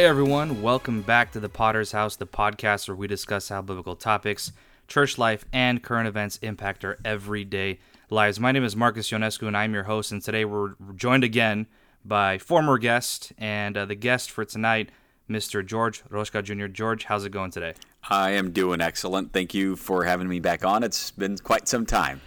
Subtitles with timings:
[0.00, 3.94] Hey everyone, welcome back to the Podder's House, the podcast where we discuss how biblical
[3.94, 4.50] topics,
[4.88, 8.40] church life, and current events impact our everyday lives.
[8.40, 10.10] My name is Marcus Ionescu, and I'm your host.
[10.10, 11.66] And today we're joined again
[12.02, 14.88] by former guest and uh, the guest for tonight,
[15.28, 15.64] Mr.
[15.64, 16.68] George Rosca Jr.
[16.68, 17.74] George, how's it going today?
[18.08, 19.34] I am doing excellent.
[19.34, 20.82] Thank you for having me back on.
[20.82, 22.22] It's been quite some time.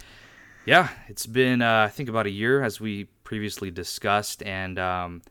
[0.64, 5.22] Yeah, it's been uh, I think about a year as we previously discussed, and um,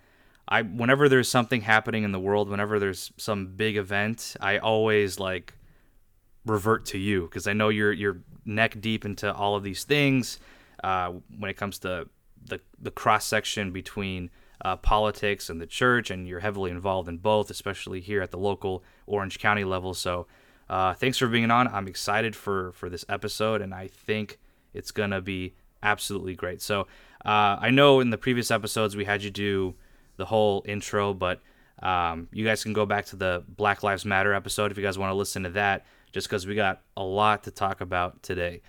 [0.53, 5.19] I whenever there's something happening in the world, whenever there's some big event, I always
[5.19, 5.55] like
[6.45, 10.37] revert to you because I know you're you're neck deep into all of these things
[10.83, 12.07] uh, when it comes to
[12.45, 14.29] the the cross section between
[14.63, 18.37] uh, politics and the church, and you're heavily involved in both, especially here at the
[18.37, 19.95] local Orange County level.
[19.95, 20.27] So,
[20.69, 21.67] uh, thanks for being on.
[21.67, 24.37] I'm excited for for this episode, and I think
[24.71, 26.61] it's gonna be absolutely great.
[26.61, 26.81] So,
[27.25, 29.73] uh, I know in the previous episodes we had you do
[30.17, 31.41] the whole intro, but
[31.81, 34.97] um, you guys can go back to the Black Lives Matter episode if you guys
[34.97, 38.61] want to listen to that, just because we got a lot to talk about today.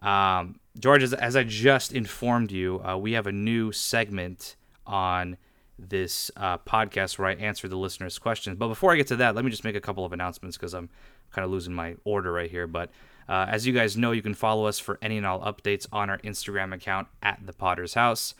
[0.00, 5.36] Um, George, as, as, I just informed you, uh, we have a new segment on
[5.78, 8.56] this uh, podcast where I answer the listeners' questions.
[8.58, 10.74] But before I get to that, let me just make a couple of announcements because
[10.74, 10.88] I'm
[11.30, 12.66] kind of losing my order right here.
[12.66, 12.90] But
[13.28, 16.10] uh, as you guys know, you can follow us for any and all updates on
[16.10, 18.34] our Instagram account at the Podder's House.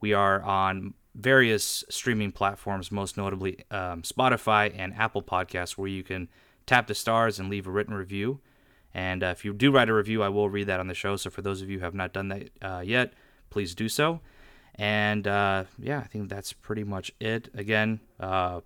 [0.00, 6.02] We are on various streaming platforms, most notably um, Spotify and Apple Podcasts, where you
[6.02, 6.28] can
[6.66, 8.40] tap the stars and leave a written review.
[8.92, 11.16] And uh, if you do write a review, I will read that on the show.
[11.16, 13.14] So for those of you who have not done that uh, yet,
[13.50, 14.20] please do so.
[14.74, 17.48] And uh, yeah, I think that's pretty much it.
[17.54, 18.60] Again, uh,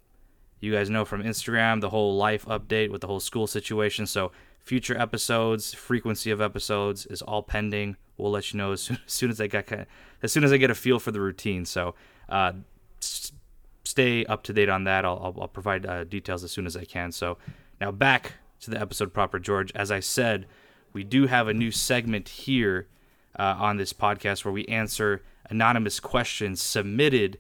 [0.59, 4.07] you guys know from Instagram the whole life update with the whole school situation.
[4.07, 7.97] So future episodes, frequency of episodes is all pending.
[8.17, 9.89] We'll let you know as soon as, soon as I get
[10.23, 11.65] as soon as I get a feel for the routine.
[11.65, 11.95] So
[12.31, 12.53] uh,
[13.01, 15.05] stay up to date on that.
[15.05, 17.13] I'll, I'll, I'll provide uh, details as soon as I can.
[17.13, 17.39] So
[17.81, 19.73] now back to the episode proper, George.
[19.75, 20.47] As I said,
[20.93, 22.89] we do have a new segment here
[23.39, 27.39] uh, on this podcast where we answer anonymous questions submitted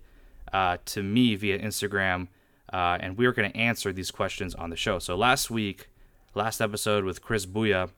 [0.52, 2.28] uh, to me via Instagram,
[2.72, 4.98] uh, and we are going to answer these questions on the show.
[4.98, 5.88] So last week,
[6.34, 7.90] last episode with Chris Buya,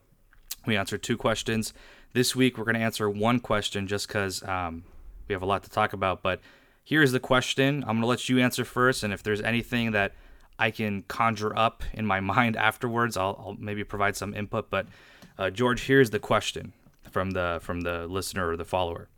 [0.65, 1.73] we answered two questions.
[2.13, 4.83] This week, we're going to answer one question just because um,
[5.27, 6.21] we have a lot to talk about.
[6.21, 6.41] But
[6.83, 7.83] here's the question.
[7.83, 10.13] I'm going to let you answer first, and if there's anything that
[10.59, 14.69] I can conjure up in my mind afterwards, I'll, I'll maybe provide some input.
[14.69, 14.87] But
[15.37, 16.73] uh, George, here's the question
[17.09, 19.09] from the from the listener or the follower.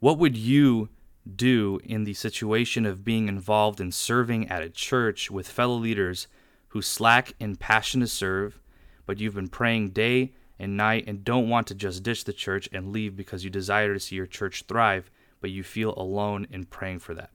[0.00, 0.90] What would you
[1.36, 6.26] do in the situation of being involved in serving at a church with fellow leaders
[6.68, 8.60] who slack in passion to serve,
[9.06, 12.68] but you've been praying day and night and don't want to just ditch the church
[12.72, 15.10] and leave because you desire to see your church thrive,
[15.44, 17.28] but you feel alone in praying for that?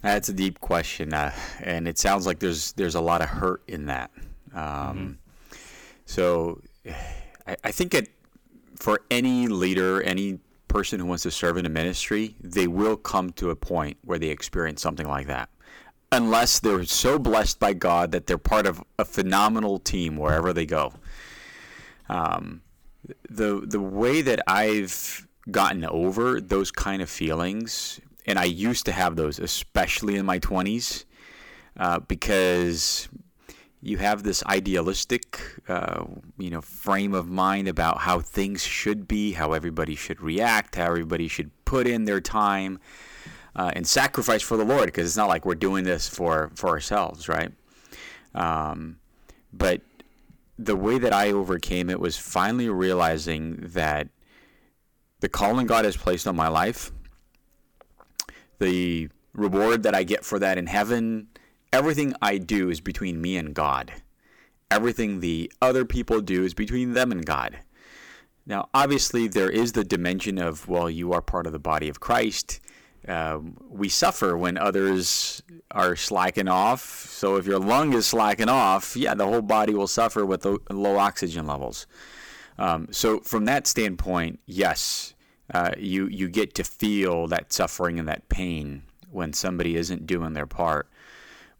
[0.00, 1.30] That's a deep question, uh,
[1.60, 4.10] and it sounds like there's there's a lot of hurt in that.
[4.54, 5.12] Um, mm-hmm.
[6.06, 6.62] So,
[7.46, 8.08] I, I think it
[8.76, 13.30] for any leader, any person who wants to serve in a ministry, they will come
[13.32, 15.50] to a point where they experience something like that.
[16.12, 20.64] Unless they're so blessed by God that they're part of a phenomenal team wherever they
[20.64, 20.94] go.
[22.08, 22.62] Um,
[23.28, 28.92] the the way that I've gotten over those kind of feelings, and I used to
[28.92, 31.04] have those, especially in my twenties,
[31.76, 33.08] uh, because
[33.82, 36.04] you have this idealistic, uh,
[36.38, 40.86] you know, frame of mind about how things should be, how everybody should react, how
[40.86, 42.78] everybody should put in their time
[43.54, 46.70] uh, and sacrifice for the Lord, because it's not like we're doing this for for
[46.70, 47.52] ourselves, right?
[48.34, 48.96] Um,
[49.52, 49.82] but
[50.58, 54.08] the way that I overcame it was finally realizing that
[55.24, 56.92] the calling God has placed on my life,
[58.58, 61.28] the reward that I get for that in heaven
[61.74, 63.92] everything I do is between me and God.
[64.70, 67.58] Everything the other people do is between them and God.
[68.46, 71.98] Now, obviously, there is the dimension of, well, you are part of the body of
[71.98, 72.60] Christ.
[73.08, 75.42] Um, we suffer when others
[75.72, 76.82] are slacking off.
[77.10, 80.58] So, if your lung is slacking off, yeah, the whole body will suffer with the
[80.70, 81.86] low oxygen levels.
[82.56, 85.13] Um, so, from that standpoint, yes,
[85.52, 90.32] uh, you you get to feel that suffering and that pain when somebody isn't doing
[90.32, 90.88] their part.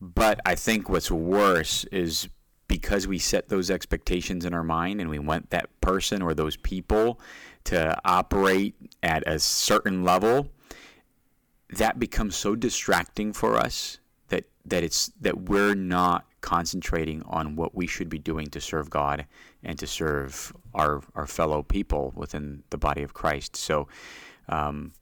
[0.00, 2.28] But I think what's worse is
[2.66, 6.56] because we set those expectations in our mind and we want that person or those
[6.56, 7.20] people
[7.64, 10.48] to operate at a certain level,
[11.70, 13.98] that becomes so distracting for us
[14.28, 18.90] that that it's that we're not concentrating on what we should be doing to serve
[18.90, 19.24] God
[19.62, 23.56] and to serve our our fellow people within the body of Christ.
[23.56, 23.88] So
[24.50, 24.92] um,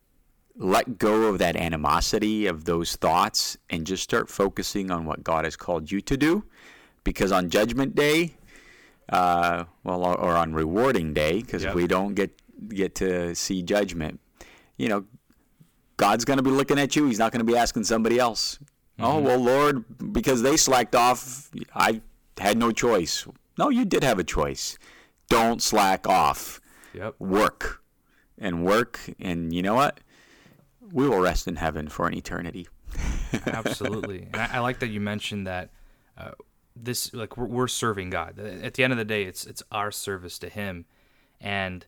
[0.56, 5.44] let go of that animosity of those thoughts and just start focusing on what God
[5.44, 6.44] has called you to do.
[7.02, 8.36] Because on Judgment Day,
[9.08, 11.74] uh, well, or on rewarding day, because yep.
[11.74, 12.30] we don't get
[12.68, 14.20] get to see judgment,
[14.76, 15.04] you know,
[15.96, 17.06] God's going to be looking at you.
[17.06, 18.60] He's not going to be asking somebody else.
[18.98, 19.16] Oh, mm-hmm.
[19.16, 22.02] Oh well, Lord, because they slacked off, I
[22.38, 23.26] had no choice.
[23.58, 24.78] No, you did have a choice.
[25.28, 26.60] Don't slack off.
[26.94, 27.14] Yep.
[27.18, 27.82] Work
[28.38, 30.00] and work, and you know what?
[30.92, 32.68] We will rest in heaven for an eternity.
[33.46, 35.70] Absolutely, and I, I, like that you mentioned that.
[36.18, 36.32] Uh,
[36.74, 38.38] this like we're, we're serving God.
[38.38, 40.84] At the end of the day, it's it's our service to Him,
[41.40, 41.86] and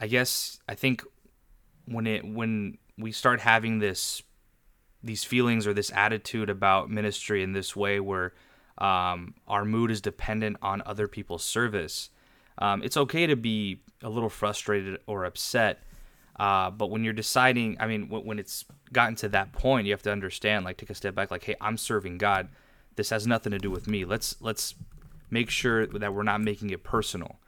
[0.00, 1.04] I guess I think
[1.86, 4.22] when it when we start having this
[5.02, 8.32] these feelings or this attitude about ministry in this way where
[8.78, 12.10] um, our mood is dependent on other people's service,
[12.58, 15.82] um, it's okay to be a little frustrated or upset.
[16.38, 19.92] Uh, but when you're deciding, I mean, when, when it's gotten to that point, you
[19.92, 22.48] have to understand, like, take a step back, like, hey, I'm serving God
[22.96, 24.04] this has nothing to do with me.
[24.04, 24.74] Let's let's
[25.30, 27.38] make sure that we're not making it personal.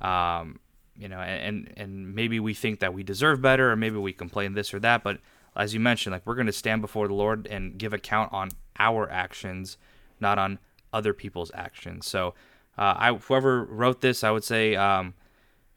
[0.00, 0.60] Um,
[0.96, 4.54] you know, and and maybe we think that we deserve better, or maybe we complain
[4.54, 5.02] this or that.
[5.02, 5.20] But
[5.56, 8.50] as you mentioned, like we're going to stand before the Lord and give account on
[8.78, 9.76] our actions,
[10.20, 10.58] not on
[10.92, 12.06] other people's actions.
[12.06, 12.34] So,
[12.78, 15.14] uh, I whoever wrote this, I would say, um,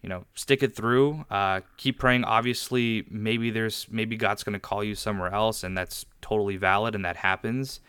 [0.02, 1.25] you know, stick it through.
[1.30, 2.24] Uh, keep praying.
[2.24, 6.94] Obviously, maybe there's maybe God's going to call you somewhere else, and that's totally valid,
[6.94, 7.80] and that happens.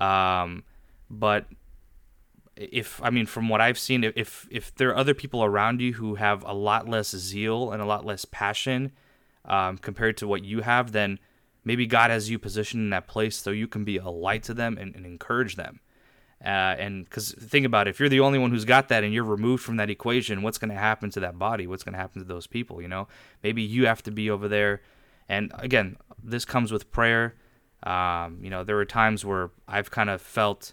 [0.00, 0.64] Um,
[1.10, 1.46] but
[2.56, 5.94] if I mean, from what I've seen, if if there are other people around you
[5.94, 8.92] who have a lot less zeal and a lot less passion
[9.44, 11.18] um, compared to what you have, then
[11.66, 14.54] maybe God has you positioned in that place so you can be a light to
[14.54, 15.80] them and, and encourage them.
[16.42, 19.12] Uh, and because think about it, if you're the only one who's got that and
[19.12, 21.66] you're removed from that equation, what's going to happen to that body?
[21.66, 22.80] What's going to happen to those people?
[22.80, 23.08] You know,
[23.42, 24.80] maybe you have to be over there.
[25.28, 27.34] And again, this comes with prayer.
[27.82, 30.72] Um, you know, there were times where I've kind of felt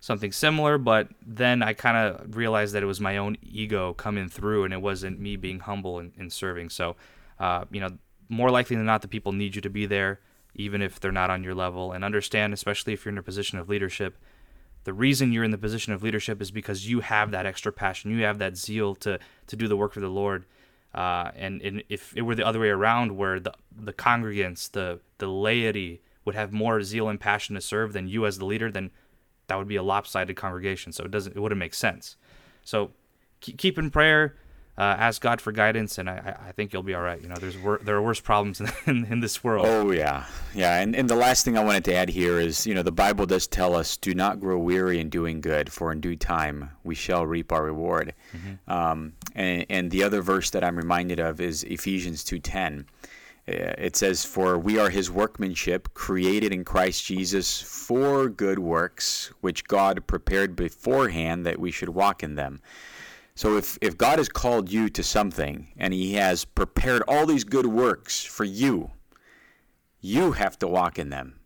[0.00, 4.28] something similar, but then I kind of realized that it was my own ego coming
[4.28, 6.68] through and it wasn't me being humble and, serving.
[6.68, 6.96] So,
[7.38, 7.96] uh, you know,
[8.28, 10.20] more likely than not, the people need you to be there,
[10.54, 11.92] even if they're not on your level.
[11.92, 14.16] And understand, especially if you're in a position of leadership,
[14.84, 18.10] the reason you're in the position of leadership is because you have that extra passion,
[18.10, 20.44] you have that zeal to to do the work for the Lord.
[20.94, 25.00] Uh, and, and if it were the other way around, where the the congregants, the
[25.18, 28.70] the laity, would have more zeal and passion to serve than you as the leader,
[28.70, 28.90] then
[29.46, 30.92] that would be a lopsided congregation.
[30.92, 32.16] So it doesn't it wouldn't make sense.
[32.62, 32.92] So
[33.40, 34.36] keep in prayer,
[34.76, 37.20] uh, ask God for guidance, and I, I think you'll be all right.
[37.22, 39.66] You know, there's wor- there are worse problems in, in, in, this world.
[39.68, 40.80] Oh yeah, yeah.
[40.80, 43.24] And and the last thing I wanted to add here is, you know, the Bible
[43.24, 46.96] does tell us, "Do not grow weary in doing good, for in due time we
[46.96, 48.72] shall reap our reward." Mm-hmm.
[48.72, 52.86] Um, and and the other verse that I'm reminded of is Ephesians two ten.
[53.46, 59.30] Uh, it says, For we are his workmanship, created in Christ Jesus for good works,
[59.42, 62.62] which God prepared beforehand that we should walk in them.
[63.36, 67.44] So if, if God has called you to something and he has prepared all these
[67.44, 68.92] good works for you,
[70.00, 71.40] you have to walk in them.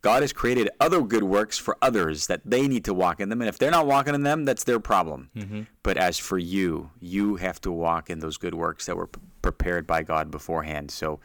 [0.00, 3.40] God has created other good works for others that they need to walk in them.
[3.40, 5.30] And if they're not walking in them, that's their problem.
[5.36, 5.62] Mm-hmm.
[5.82, 9.10] But as for you, you have to walk in those good works that were
[9.42, 10.90] prepared by God beforehand.
[10.90, 11.20] So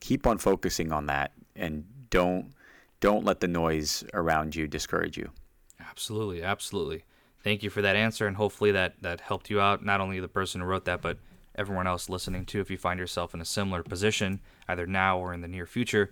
[0.00, 2.52] keep on focusing on that and don't
[3.00, 5.30] don't let the noise around you discourage you.
[5.78, 7.04] Absolutely, absolutely.
[7.44, 10.28] Thank you for that answer and hopefully that that helped you out, not only the
[10.28, 11.18] person who wrote that, but
[11.54, 15.32] everyone else listening too if you find yourself in a similar position either now or
[15.32, 16.10] in the near future.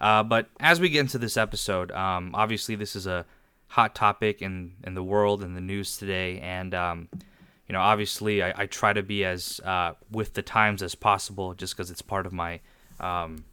[0.00, 3.24] Uh, but as we get into this episode, um, obviously this is a
[3.68, 7.08] hot topic in, in the world and the news today, and um,
[7.68, 11.54] you know, obviously, I, I, try to be as uh, with the times as possible,
[11.54, 12.60] just because it's part of my
[13.00, 13.44] um,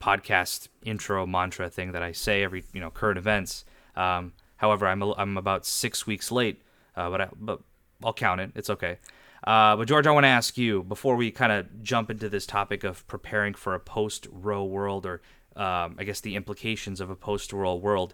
[0.00, 3.64] podcast intro mantra thing that I say every you know current events.
[3.96, 6.60] Um, however, I'm a, I'm about six weeks late,
[6.94, 7.60] uh, but I, but
[8.04, 8.52] I'll count it.
[8.54, 8.98] It's okay.
[9.42, 12.44] Uh, but George, I want to ask you before we kind of jump into this
[12.44, 15.22] topic of preparing for a post Roe world, or
[15.56, 18.12] um, I guess the implications of a post Roe world.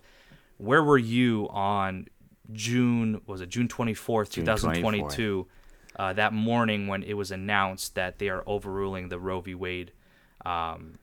[0.58, 2.06] Where were you on
[2.52, 5.48] June was it June 24th, 2022,
[5.96, 9.56] uh, that morning when it was announced that they are overruling the Roe v.
[9.56, 9.90] Wade.
[10.44, 10.94] Um,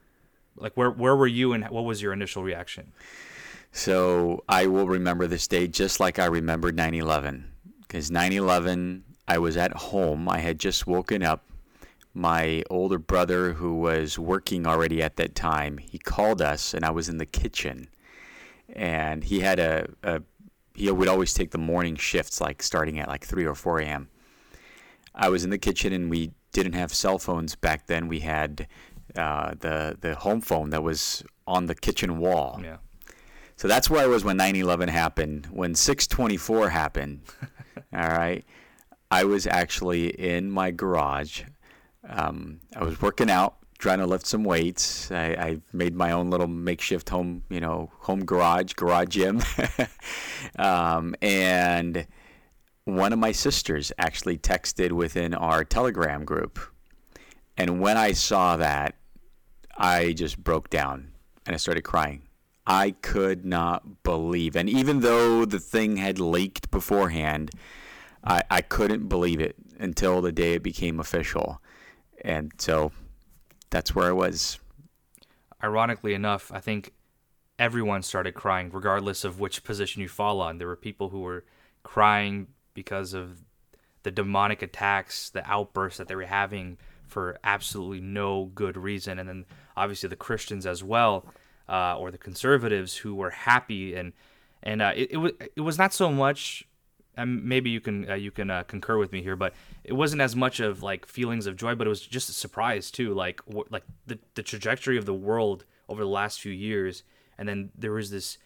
[0.55, 2.93] like where where were you and what was your initial reaction?
[3.73, 7.45] So I will remember this day just like I remembered 9/11
[7.81, 10.29] because 9/11 I was at home.
[10.29, 11.49] I had just woken up.
[12.13, 16.91] My older brother, who was working already at that time, he called us, and I
[16.91, 17.87] was in the kitchen,
[18.71, 20.21] and he had a, a
[20.75, 24.09] he would always take the morning shifts, like starting at like 3 or 4 a.m.
[25.15, 28.07] I was in the kitchen and we didn't have cell phones back then.
[28.07, 28.67] We had
[29.15, 32.61] uh, the the home phone that was on the kitchen wall.
[32.63, 32.77] Yeah.
[33.55, 35.47] So that's where I was when 9/11 happened.
[35.51, 37.21] When 624 happened,
[37.93, 38.43] all right,
[39.11, 41.43] I was actually in my garage.
[42.07, 45.11] Um, I was working out, trying to lift some weights.
[45.11, 49.41] I, I made my own little makeshift home, you know, home garage, garage gym,
[50.57, 52.07] um, and
[52.85, 56.59] one of my sisters actually texted within our Telegram group.
[57.57, 58.95] And when I saw that,
[59.77, 61.13] I just broke down
[61.45, 62.23] and I started crying.
[62.65, 64.55] I could not believe.
[64.55, 67.51] And even though the thing had leaked beforehand,
[68.23, 71.61] I, I couldn't believe it until the day it became official.
[72.21, 72.91] And so
[73.69, 74.59] that's where I was.
[75.61, 76.93] Ironically enough, I think
[77.59, 80.57] everyone started crying, regardless of which position you fall on.
[80.57, 81.43] There were people who were
[81.83, 83.43] crying because of
[84.03, 86.77] the demonic attacks, the outbursts that they were having
[87.07, 89.19] for absolutely no good reason.
[89.19, 89.45] And then
[89.77, 91.25] obviously the Christians as well,
[91.69, 94.13] uh, or the conservatives who were happy and
[94.61, 96.65] and uh, it, it was it was not so much.
[97.15, 99.53] And maybe you can uh, you can uh, concur with me here, but
[99.83, 102.89] it wasn't as much of like feelings of joy, but it was just a surprise
[102.89, 107.03] too, like wh- like the the trajectory of the world over the last few years,
[107.37, 108.39] and then there was this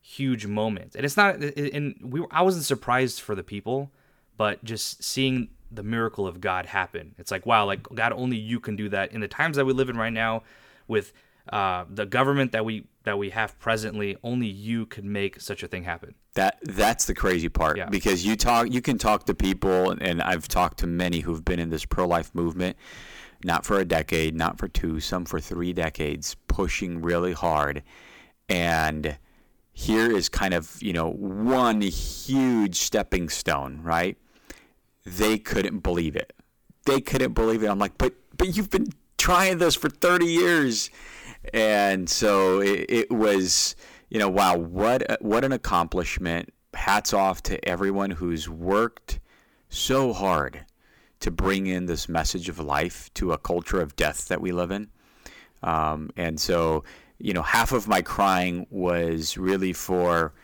[0.00, 3.90] huge moment, and it's not, and we I wasn't surprised for the people,
[4.36, 7.16] but just seeing the miracle of God happen.
[7.18, 9.10] It's like, wow, like God, only you can do that.
[9.10, 10.44] In the times that we live in right now,
[10.86, 11.12] with
[11.50, 15.68] uh, the government that we that we have presently, only you could make such a
[15.68, 16.14] thing happen.
[16.34, 17.88] That that's the crazy part Yeah.
[17.88, 21.58] because you talk, you can talk to people, and I've talked to many who've been
[21.58, 22.76] in this pro-life movement,
[23.44, 27.82] not for a decade, not for two, some for three decades, pushing really hard,
[28.48, 29.18] and
[29.72, 34.16] here is kind of you know one huge stepping stone, right?
[35.04, 36.32] They couldn't believe it.
[36.84, 37.66] They couldn't believe it.
[37.68, 40.90] I'm like, but but you've been trying this for 30 years,
[41.52, 43.76] and so it, it was
[44.08, 46.52] you know wow what what an accomplishment.
[46.74, 49.20] Hats off to everyone who's worked
[49.68, 50.64] so hard
[51.20, 54.70] to bring in this message of life to a culture of death that we live
[54.70, 54.88] in.
[55.62, 56.82] Um, and so,
[57.18, 60.34] you know, half of my crying was really for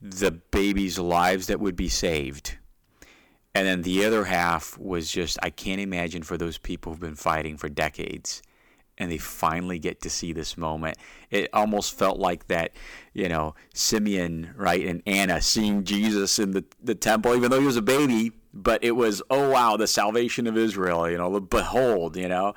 [0.00, 2.56] the babies' lives that would be saved.
[3.54, 7.14] And then the other half was just, I can't imagine for those people who've been
[7.14, 8.42] fighting for decades
[8.98, 10.96] and they finally get to see this moment.
[11.30, 12.72] It almost felt like that,
[13.12, 17.66] you know, Simeon, right, and Anna seeing Jesus in the, the temple, even though he
[17.66, 22.16] was a baby, but it was, oh wow, the salvation of Israel, you know, behold,
[22.16, 22.54] you know.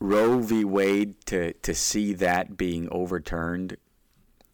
[0.00, 0.64] Roe v.
[0.64, 3.76] Wade to to see that being overturned,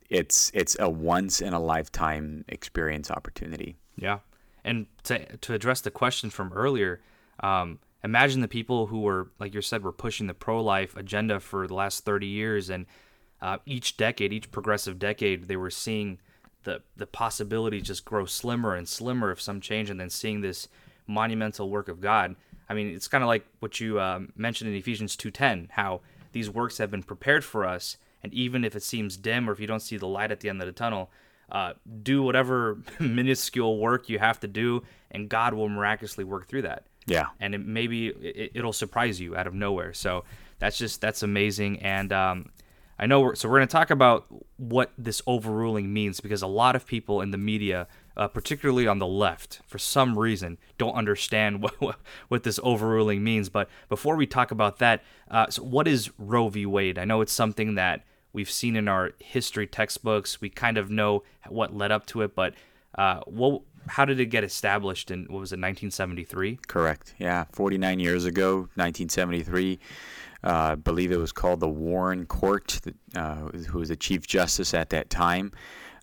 [0.08, 3.76] it's it's a once in a lifetime experience opportunity.
[3.96, 4.20] Yeah,
[4.64, 7.02] and to to address the question from earlier,
[7.40, 11.40] um, imagine the people who were, like you said, were pushing the pro life agenda
[11.40, 12.86] for the last thirty years, and
[13.40, 16.20] uh, each decade, each progressive decade, they were seeing
[16.62, 20.68] the the possibilities just grow slimmer and slimmer of some change, and then seeing this
[21.06, 22.36] monumental work of God.
[22.68, 26.02] I mean, it's kind of like what you um, mentioned in Ephesians two ten, how
[26.32, 29.60] these works have been prepared for us, and even if it seems dim or if
[29.60, 31.10] you don't see the light at the end of the tunnel,
[31.50, 36.62] uh, do whatever minuscule work you have to do, and God will miraculously work through
[36.62, 36.86] that.
[37.06, 37.28] Yeah.
[37.40, 39.92] And it, maybe it, it'll surprise you out of nowhere.
[39.92, 40.24] So
[40.58, 41.80] that's just that's amazing.
[41.80, 42.50] And um,
[42.98, 46.46] I know we're so we're going to talk about what this overruling means because a
[46.46, 50.94] lot of people in the media, uh, particularly on the left, for some reason don't
[50.94, 51.96] understand what what,
[52.28, 53.48] what this overruling means.
[53.48, 56.66] But before we talk about that, uh, so what is Roe v.
[56.66, 56.98] Wade?
[56.98, 60.40] I know it's something that we've seen in our history textbooks.
[60.40, 62.54] We kind of know what led up to it, but
[62.96, 67.14] uh, what how did it get established in what was it 1973 Correct.
[67.18, 69.78] Yeah, 49 years ago, 1973.
[70.42, 72.80] Uh, I believe it was called the Warren Court,
[73.16, 73.34] uh,
[73.68, 75.52] who was the Chief Justice at that time.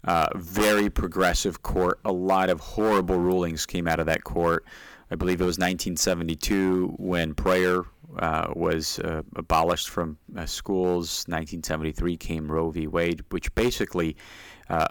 [0.04, 2.00] Uh, very progressive court.
[2.06, 4.66] A lot of horrible rulings came out of that court.
[5.12, 7.84] I believe it was 1972 when prayer
[8.18, 11.26] uh, was uh, abolished from uh, schools.
[11.28, 12.88] 1973 came Roe v.
[12.88, 14.16] Wade, which basically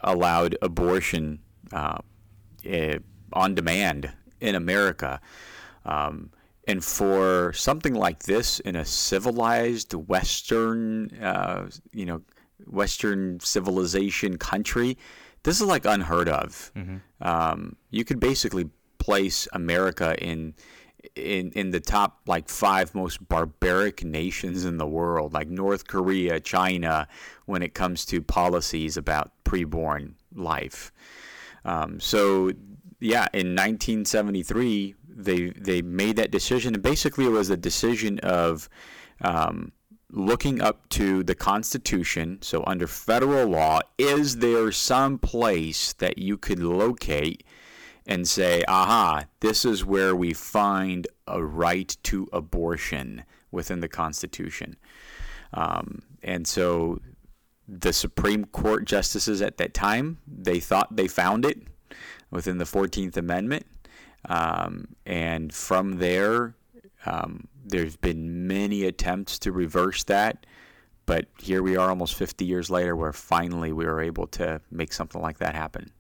[0.05, 1.39] allowed abortion
[1.73, 1.97] uh,
[3.33, 5.21] on demand in America.
[5.85, 6.31] Um,
[6.67, 12.23] and for something like this in a civilized Western, uh, you know,
[12.67, 14.99] Western civilization country,
[15.43, 16.71] this is like unheard of.
[17.21, 20.55] Um, you could basically place America in
[21.17, 26.39] in in the top like five most barbaric nations in the world, like North Korea,
[26.41, 27.09] China,
[27.47, 30.93] when it comes to policies about preborn life.
[31.65, 32.53] Um, so
[33.01, 38.69] yeah, in 1973, they they made that decision, and basically it was a decision of
[39.23, 39.73] um,
[40.11, 42.39] looking up to the Constitution.
[42.43, 47.45] So, under federal law, is there some place that you could locate
[48.07, 54.77] and say, aha, this is where we find a right to abortion within the Constitution?
[55.53, 57.01] Um, and so,
[57.71, 61.63] the Supreme Court justices at that time they thought they found it
[62.31, 63.65] within the 14th Amendment.
[64.29, 66.55] Um, and from there,
[67.07, 70.47] um, there's been many attempts to reverse that,
[71.07, 74.93] but here we are almost 50 years later where finally we were able to make
[74.93, 75.93] something like that happen.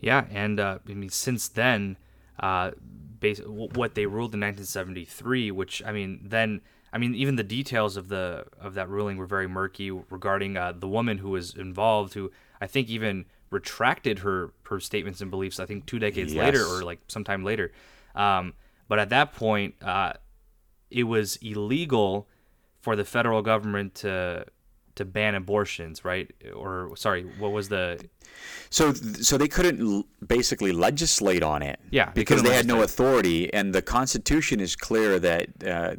[0.00, 1.98] Yeah, and uh, I mean, since then,
[2.38, 2.70] uh,
[3.20, 8.08] what they ruled in 1973, which I mean, then I mean, even the details of
[8.08, 12.30] the of that ruling were very murky regarding uh, the woman who was involved, who
[12.60, 15.60] I think even retracted her her statements and beliefs.
[15.60, 16.44] I think two decades Yes.
[16.44, 17.72] later, or like sometime later.
[18.14, 18.54] Um,
[18.88, 20.14] but at that point, uh,
[20.90, 22.26] it was illegal
[22.80, 24.44] for the federal government to
[24.96, 26.28] to ban abortions, right?
[26.54, 28.04] Or sorry, what was the
[28.70, 31.78] So, so they couldn't l- basically legislate on it.
[31.90, 35.94] Yeah, they because they had no authority, and the Constitution is clear that uh,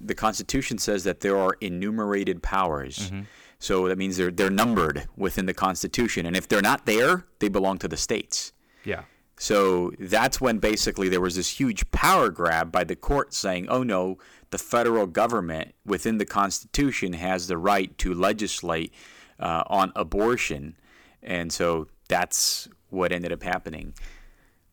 [0.00, 3.10] the Constitution says that there are enumerated powers.
[3.10, 3.22] Mm-hmm.
[3.58, 7.48] So that means they're they're numbered within the Constitution, and if they're not there, they
[7.48, 8.52] belong to the states.
[8.84, 9.02] yeah?
[9.38, 13.82] So that's when basically there was this huge power grab by the court saying, oh
[13.82, 14.16] no,
[14.50, 18.94] the federal government within the Constitution has the right to legislate
[19.38, 20.76] uh, on abortion.
[21.22, 23.92] And so that's what ended up happening.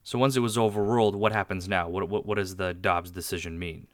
[0.04, 1.88] So once it was overruled, what happens now?
[1.88, 3.88] What what, what does the Dobbs decision mean?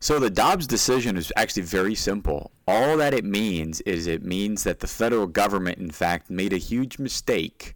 [0.00, 2.52] So the Dobbs decision is actually very simple.
[2.68, 6.58] All that it means is it means that the federal government, in fact, made a
[6.58, 7.74] huge mistake.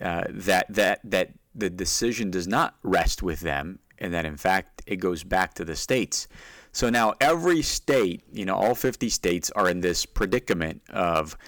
[0.00, 4.82] Uh, that that that the decision does not rest with them, and that in fact
[4.86, 6.28] it goes back to the states.
[6.70, 11.38] So now every state, you know, all 50 states are in this predicament of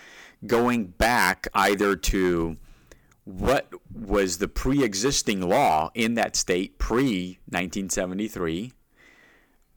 [0.46, 2.56] going back either to
[3.28, 8.72] what was the pre-existing law in that state pre 1973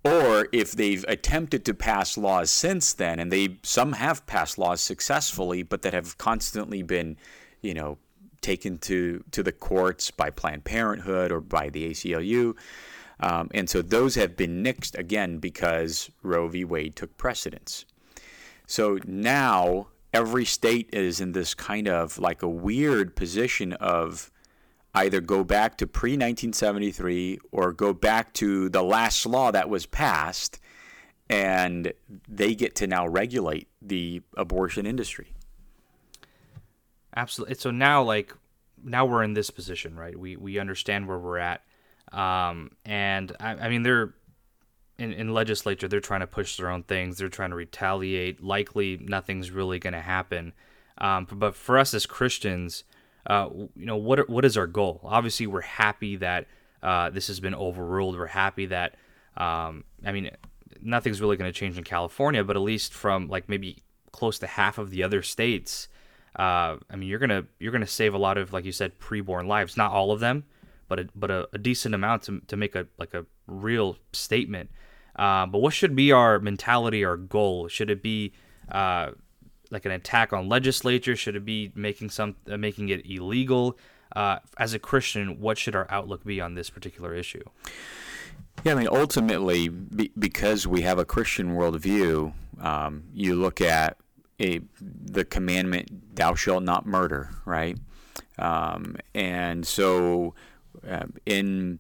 [0.06, 4.80] or if they've attempted to pass laws since then and they some have passed laws
[4.80, 7.18] successfully but that have constantly been
[7.60, 7.98] you know
[8.40, 12.56] taken to to the courts by Planned Parenthood or by the ACLU
[13.20, 16.64] um, and so those have been nixed again because Roe v.
[16.64, 17.86] Wade took precedence.
[18.66, 24.32] So now every state is in this kind of like a weird position of
[24.94, 29.86] either go back to pre 1973 or go back to the last law that was
[29.86, 30.60] passed,
[31.30, 31.94] and
[32.28, 35.34] they get to now regulate the abortion industry.
[37.16, 37.56] Absolutely.
[37.56, 38.34] So now, like,
[38.84, 40.18] now we're in this position, right?
[40.18, 41.62] We we understand where we're at,
[42.12, 44.14] um, and I, I mean, they're
[45.02, 45.88] in, in legislature.
[45.88, 47.18] They're trying to push their own things.
[47.18, 48.44] They're trying to retaliate.
[48.44, 50.54] Likely, nothing's really going to happen.
[50.98, 52.84] Um, but for us as Christians,
[53.26, 55.02] uh, you know, what what is our goal?
[55.04, 56.48] Obviously, we're happy that
[56.84, 58.18] uh, this has been overruled.
[58.18, 58.96] We're happy that,
[59.38, 60.32] um, I mean,
[60.82, 63.78] nothing's really going to change in California, but at least from like maybe
[64.12, 65.88] close to half of the other states,
[66.38, 69.48] uh, I mean, you're gonna you're gonna save a lot of like you said preborn
[69.48, 69.78] lives.
[69.78, 70.44] Not all of them,
[70.88, 74.70] but a, but a, a decent amount to to make a like a real statement.
[75.22, 77.68] Uh, but what should be our mentality, our goal?
[77.68, 78.34] Should it be
[78.72, 79.12] uh,
[79.70, 81.16] like an attack on legislature?
[81.16, 83.78] Should it be making some uh, making it illegal?
[84.16, 87.44] Uh, as a Christian, what should our outlook be on this particular issue?
[88.64, 93.98] Yeah, I mean, ultimately, be, because we have a Christian worldview, um, you look at
[94.40, 97.78] a, the commandment, "Thou shalt not murder," right?
[98.40, 100.34] Um, and so,
[100.90, 101.80] uh, in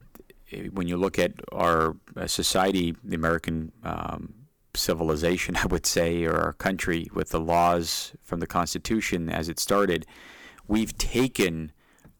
[0.73, 4.33] when you look at our uh, society, the American um,
[4.73, 9.59] civilization, I would say, or our country, with the laws from the Constitution as it
[9.59, 10.05] started,
[10.67, 11.71] we've taken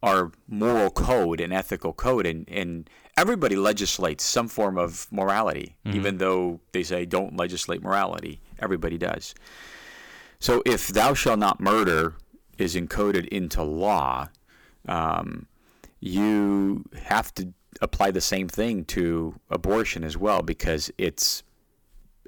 [0.02, 6.18] our moral code and ethical code and, and everybody legislates some form of morality even
[6.18, 8.40] though they say don't legislate morality.
[8.58, 9.32] Everybody does.
[10.40, 12.16] So if thou shalt not murder
[12.58, 14.28] is encoded into law
[14.88, 15.46] um,
[16.00, 21.42] you have to apply the same thing to abortion as well because it's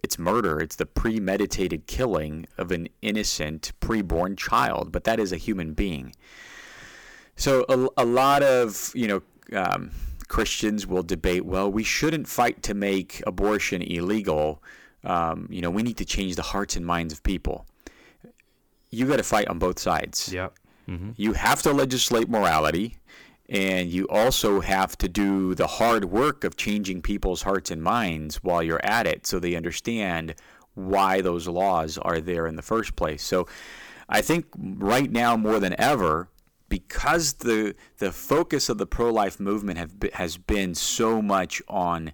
[0.03, 5.37] it's murder it's the premeditated killing of an innocent preborn child but that is a
[5.37, 6.15] human being
[7.37, 9.91] so a, a lot of you know um,
[10.29, 11.45] Christians will debate.
[11.45, 14.63] Well, we shouldn't fight to make abortion illegal.
[15.05, 17.67] Um, you know, we need to change the hearts and minds of people.
[18.91, 20.33] You got to fight on both sides.
[20.33, 20.55] Yep.
[21.17, 22.97] You have to legislate morality,
[23.49, 28.37] and you also have to do the hard work of changing people's hearts and minds
[28.43, 30.35] while you're at it, so they understand
[30.75, 33.23] why those laws are there in the first place.
[33.23, 33.47] So
[34.09, 36.29] I think right now more than ever,
[36.69, 42.13] because the the focus of the pro life movement have has been so much on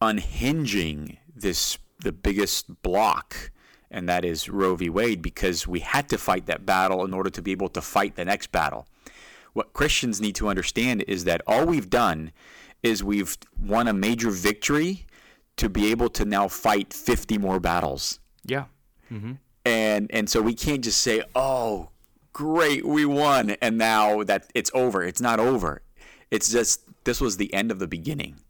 [0.00, 3.50] unhinging this the biggest block
[3.92, 4.88] and that is Roe v.
[4.88, 8.16] Wade because we had to fight that battle in order to be able to fight
[8.16, 8.86] the next battle.
[9.52, 12.32] What Christians need to understand is that all we've done
[12.82, 15.06] is we've won a major victory
[15.56, 18.18] to be able to now fight 50 more battles.
[18.44, 18.64] Yeah.
[19.10, 19.32] Mm-hmm.
[19.64, 21.90] And and so we can't just say, "Oh,
[22.32, 25.04] great, we won," and now that it's over.
[25.04, 25.82] It's not over.
[26.32, 28.40] It's just this was the end of the beginning.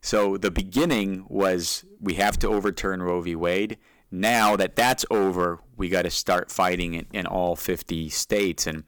[0.00, 3.36] So the beginning was we have to overturn Roe v.
[3.36, 3.78] Wade.
[4.10, 8.66] Now that that's over, we got to start fighting in, in, all 50 states.
[8.66, 8.84] And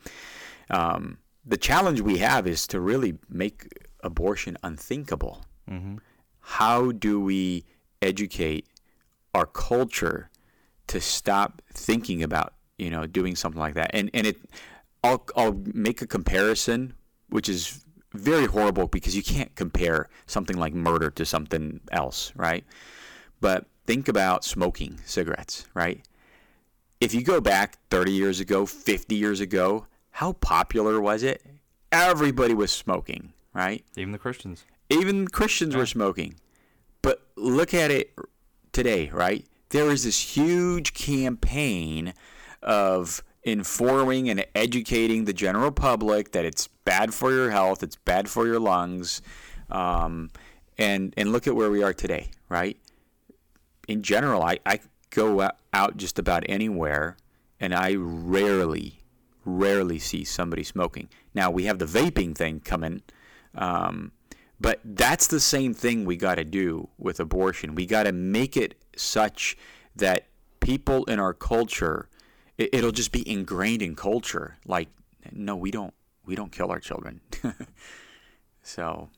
[0.68, 3.68] um, the challenge we have is to really make
[4.02, 5.44] abortion unthinkable.
[5.70, 5.96] Mm-hmm.
[6.40, 7.64] How do we
[8.02, 8.66] educate
[9.34, 10.30] our culture
[10.86, 13.90] to stop thinking about you know doing something like that?
[13.94, 14.36] And and it,
[15.02, 16.94] I'll I'll make a comparison,
[17.28, 22.64] which is very horrible because you can't compare something like murder to something else, right?
[23.40, 26.00] But think about smoking cigarettes, right?
[27.00, 31.44] If you go back 30 years ago, 50 years ago, how popular was it?
[31.90, 33.84] Everybody was smoking, right?
[33.96, 34.64] Even the Christians.
[34.88, 35.80] Even Christians yeah.
[35.80, 36.36] were smoking.
[37.02, 38.14] But look at it
[38.70, 39.44] today, right?
[39.70, 42.14] There is this huge campaign
[42.62, 48.28] of informing and educating the general public that it's bad for your health, it's bad
[48.28, 49.20] for your lungs,
[49.68, 50.30] um,
[50.78, 52.78] and and look at where we are today, right?
[53.88, 54.78] In general, I, I
[55.10, 57.16] go out just about anywhere,
[57.58, 59.00] and I rarely,
[59.44, 61.08] rarely see somebody smoking.
[61.34, 63.02] Now we have the vaping thing coming,
[63.54, 64.12] um,
[64.60, 67.74] but that's the same thing we got to do with abortion.
[67.74, 69.56] We got to make it such
[69.96, 70.26] that
[70.60, 72.08] people in our culture
[72.56, 74.56] it, will just be ingrained in culture.
[74.64, 74.88] Like,
[75.32, 77.20] no, we don't we don't kill our children.
[78.62, 79.10] so,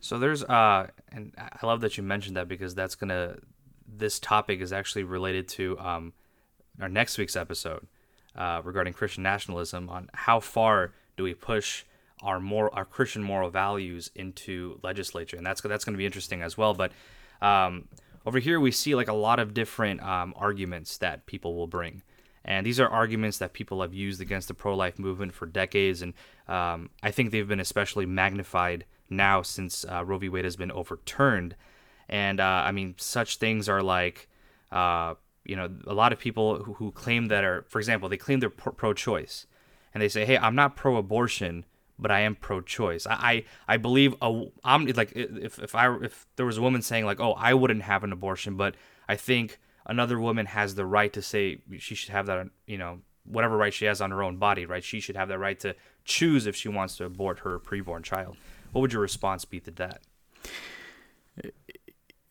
[0.00, 3.36] so there's uh, and I love that you mentioned that because that's gonna
[3.86, 6.12] this topic is actually related to um,
[6.80, 7.86] our next week's episode
[8.36, 11.84] uh, regarding Christian nationalism on how far do we push
[12.22, 16.42] our more our Christian moral values into legislature, and that's that's going to be interesting
[16.42, 16.74] as well.
[16.74, 16.92] But
[17.42, 17.88] um,
[18.26, 22.02] over here, we see like a lot of different um, arguments that people will bring.
[22.44, 26.02] And these are arguments that people have used against the pro life movement for decades.
[26.02, 26.12] And
[26.46, 30.28] um, I think they've been especially magnified now since uh, Roe v.
[30.28, 31.56] Wade has been overturned.
[32.08, 34.28] And uh, I mean, such things are like,
[34.70, 38.16] uh, you know, a lot of people who, who, claim that are, for example, they
[38.16, 39.46] claim they're pro choice.
[39.92, 41.64] And they say, hey, I'm not pro abortion,
[41.98, 43.06] but I am pro-choice.
[43.06, 46.82] I I, I believe a, I'm like if if I if there was a woman
[46.82, 48.74] saying like, oh, I wouldn't have an abortion, but
[49.08, 53.00] I think another woman has the right to say she should have that, you know,
[53.24, 54.82] whatever right she has on her own body, right?
[54.82, 58.36] She should have that right to choose if she wants to abort her preborn child.
[58.72, 60.02] What would your response be to that?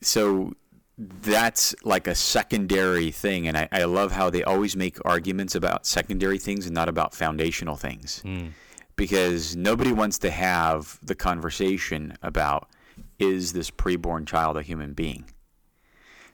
[0.02, 0.54] So
[0.97, 3.47] that's like a secondary thing.
[3.47, 7.13] And I, I love how they always make arguments about secondary things and not about
[7.13, 8.21] foundational things.
[8.23, 8.51] Mm.
[8.95, 12.69] Because nobody wants to have the conversation about
[13.17, 15.25] is this preborn child a human being?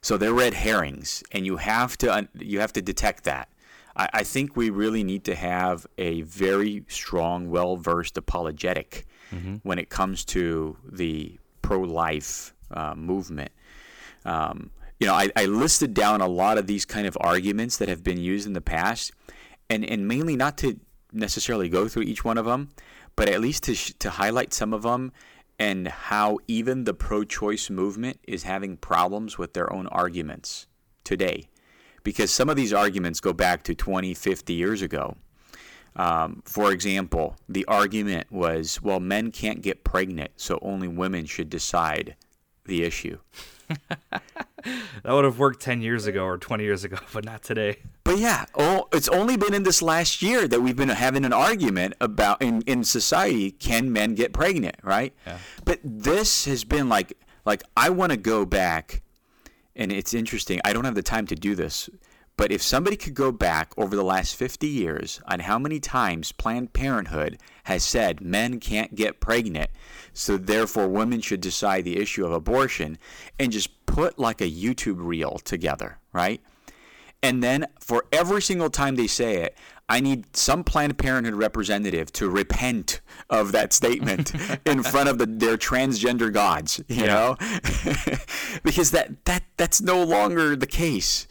[0.02, 3.50] So they're red herrings, and you have to you have to detect that.
[3.96, 9.56] I, I think we really need to have a very strong, well versed apologetic mm-hmm.
[9.64, 13.52] when it comes to the pro life uh, movement.
[14.26, 17.88] Um, you know, I, I listed down a lot of these kind of arguments that
[17.88, 19.12] have been used in the past,
[19.70, 20.80] and and mainly not to
[21.12, 22.70] necessarily go through each one of them,
[23.16, 25.12] but at least to sh- to highlight some of them
[25.60, 30.68] and how even the pro choice movement is having problems with their own arguments
[31.04, 31.50] today.
[32.04, 35.18] Because some of these arguments go back to 20, 50 years ago.
[35.98, 41.50] Um, for example, the argument was well, men can't get pregnant, so only women should
[41.50, 42.16] decide
[42.66, 43.18] the issue.
[44.12, 44.22] that
[45.06, 47.78] would have worked 10 years ago or 20 years ago, but not today.
[48.04, 51.34] But yeah, oh, it's only been in this last year that we've been having an
[51.34, 55.14] argument about in, in society can men get pregnant, right?
[55.26, 55.38] Yeah.
[55.66, 57.14] But this has been like
[57.46, 59.02] like I want to go back
[59.76, 60.60] and it's interesting.
[60.66, 61.90] I don't have the time to do this,
[62.40, 66.32] but if somebody could go back over the last 50 years on how many times
[66.32, 69.70] Planned Parenthood has said men can't get pregnant,
[70.14, 72.98] so therefore women should decide the issue of abortion,
[73.38, 76.40] and just put like a YouTube reel together, right?
[77.22, 79.58] And then for every single time they say it,
[79.90, 84.34] I need some Planned Parenthood representative to repent of that statement
[84.66, 87.06] in front of the, their transgender gods, you yeah.
[87.06, 87.36] know,
[88.64, 91.28] because that that that's no longer the case.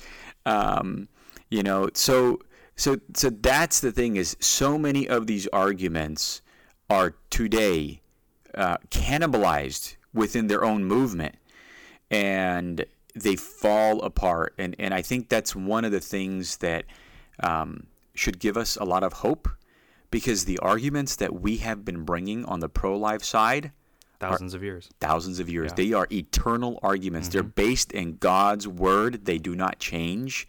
[0.48, 1.08] Um,
[1.50, 2.40] you know, so
[2.76, 6.42] so so that's the thing is so many of these arguments
[6.90, 8.00] are today
[8.54, 11.36] uh, cannibalized within their own movement,
[12.10, 12.84] and
[13.14, 14.54] they fall apart.
[14.58, 16.84] And and I think that's one of the things that.
[17.40, 17.86] Um,
[18.18, 19.48] should give us a lot of hope
[20.10, 23.72] because the arguments that we have been bringing on the pro life side
[24.20, 25.84] thousands of years thousands of years yeah.
[25.84, 27.34] they are eternal arguments mm-hmm.
[27.34, 30.48] they're based in god's word they do not change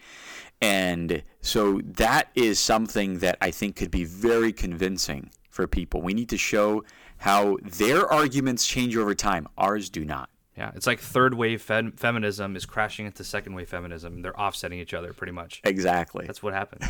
[0.61, 6.13] and so that is something that i think could be very convincing for people we
[6.13, 6.83] need to show
[7.17, 10.29] how their arguments change over time ours do not
[10.59, 14.21] yeah, it's like third wave fem- feminism is crashing into second wave feminism.
[14.21, 15.61] They're offsetting each other pretty much.
[15.63, 16.25] Exactly.
[16.27, 16.83] That's what happened.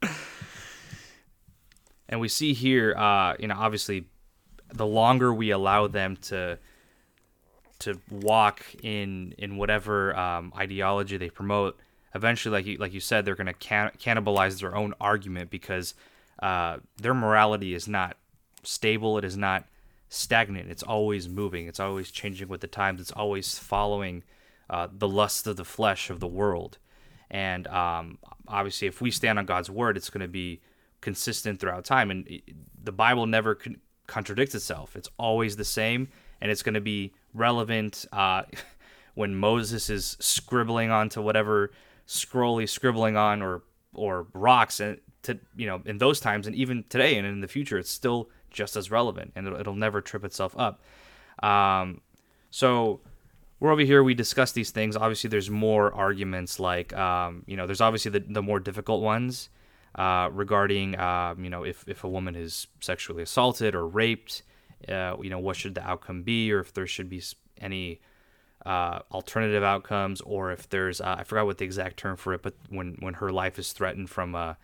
[2.08, 4.06] and we see here, uh, you know, obviously,
[4.74, 6.58] the longer we allow them to
[7.80, 11.78] to walk in in whatever um, ideology they promote,
[12.14, 15.94] eventually, like you like you said, they're going to can- cannibalize their own argument because
[16.42, 18.16] uh, their morality is not
[18.62, 19.18] stable.
[19.18, 19.64] It is not
[20.08, 20.70] stagnant.
[20.70, 21.66] It's always moving.
[21.66, 23.00] It's always changing with the times.
[23.00, 24.22] It's always following
[24.68, 26.78] uh, the lust of the flesh of the world.
[27.30, 30.60] And um, obviously, if we stand on God's word, it's going to be
[31.00, 32.10] consistent throughout time.
[32.10, 32.40] And
[32.82, 34.96] the Bible never con- contradicts itself.
[34.96, 36.08] It's always the same,
[36.40, 38.42] and it's going to be relevant uh,
[39.14, 41.72] when Moses is scribbling onto whatever
[42.06, 43.62] scroll he's scribbling on, or
[43.94, 47.48] or rocks, and to you know, in those times, and even today and in the
[47.48, 50.80] future, it's still just as relevant and it'll, it'll never trip itself up.
[51.42, 52.00] Um,
[52.50, 53.00] so
[53.58, 54.02] we're over here.
[54.02, 54.96] We discuss these things.
[54.96, 56.60] Obviously, there's more arguments.
[56.60, 59.48] Like um, you know, there's obviously the, the more difficult ones
[59.94, 64.42] uh, regarding um, you know if if a woman is sexually assaulted or raped.
[64.86, 67.22] Uh, you know, what should the outcome be, or if there should be
[67.58, 68.00] any
[68.66, 72.42] uh, alternative outcomes, or if there's uh, I forgot what the exact term for it,
[72.42, 74.54] but when when her life is threatened from uh,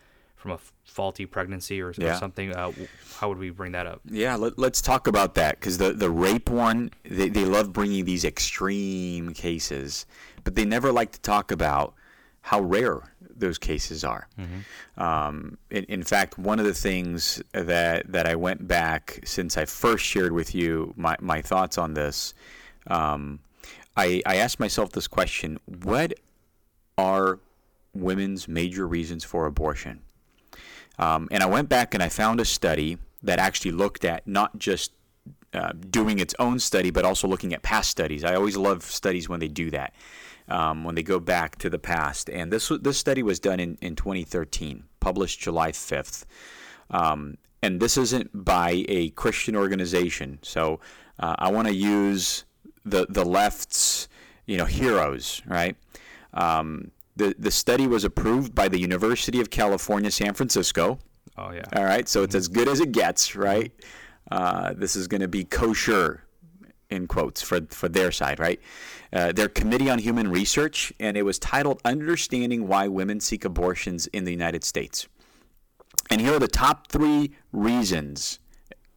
[0.40, 2.14] from a faulty pregnancy or, yeah.
[2.14, 2.54] or something.
[2.56, 2.72] Uh,
[3.18, 4.00] how would we bring that up?
[4.10, 8.06] Yeah, let, us talk about that because the, the rape one, they, they love bringing
[8.06, 10.06] these extreme cases,
[10.42, 11.94] but they never like to talk about
[12.40, 14.28] how rare those cases are.
[14.38, 15.02] Mm-hmm.
[15.02, 19.64] Um, in, in, fact, one of the things that, that I went back since I
[19.64, 22.34] first shared with you my, my thoughts on this,
[22.86, 23.40] um,
[23.96, 26.14] I, I asked myself this question What
[26.96, 27.40] are
[27.94, 30.00] women's major reasons for abortion?
[30.98, 34.58] Um, and I went back and I found a study that actually looked at not
[34.58, 34.92] just
[35.52, 38.22] uh, doing its own study, but also looking at past studies.
[38.22, 39.92] I always love studies when they do that,
[40.50, 42.28] um, when they go back to the past.
[42.28, 46.24] And this this study was done in, in 2013, published July 5th.
[46.90, 50.38] Um, and this isn't by a Christian organization.
[50.42, 50.80] So
[51.18, 52.44] uh, I want to use
[52.84, 54.08] the the left's
[54.46, 55.76] you know heroes, right?
[56.34, 60.98] Um, the, the study was approved by the University of California, San Francisco.
[61.36, 61.64] Oh, yeah.
[61.74, 62.08] All right.
[62.08, 63.72] So it's as good as it gets, right?
[64.30, 66.24] Uh, this is going to be kosher,
[66.90, 68.60] in quotes, for, for their side, right?
[69.12, 74.06] Uh, their Committee on Human Research, and it was titled Understanding Why Women Seek Abortions
[74.08, 75.08] in the United States.
[76.10, 78.40] And here are the top three reasons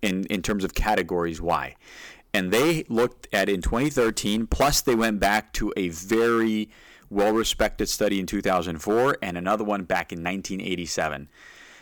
[0.02, 1.76] in, in terms of categories why.
[2.34, 6.70] And they looked at in 2013, plus they went back to a very
[7.10, 11.30] well respected study in 2004 and another one back in 1987.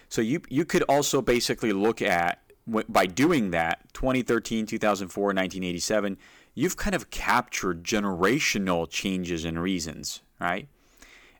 [0.09, 2.39] So you, you could also basically look at,
[2.87, 6.17] by doing that, 2013, 2004, 1987,
[6.53, 10.67] you've kind of captured generational changes and reasons, right?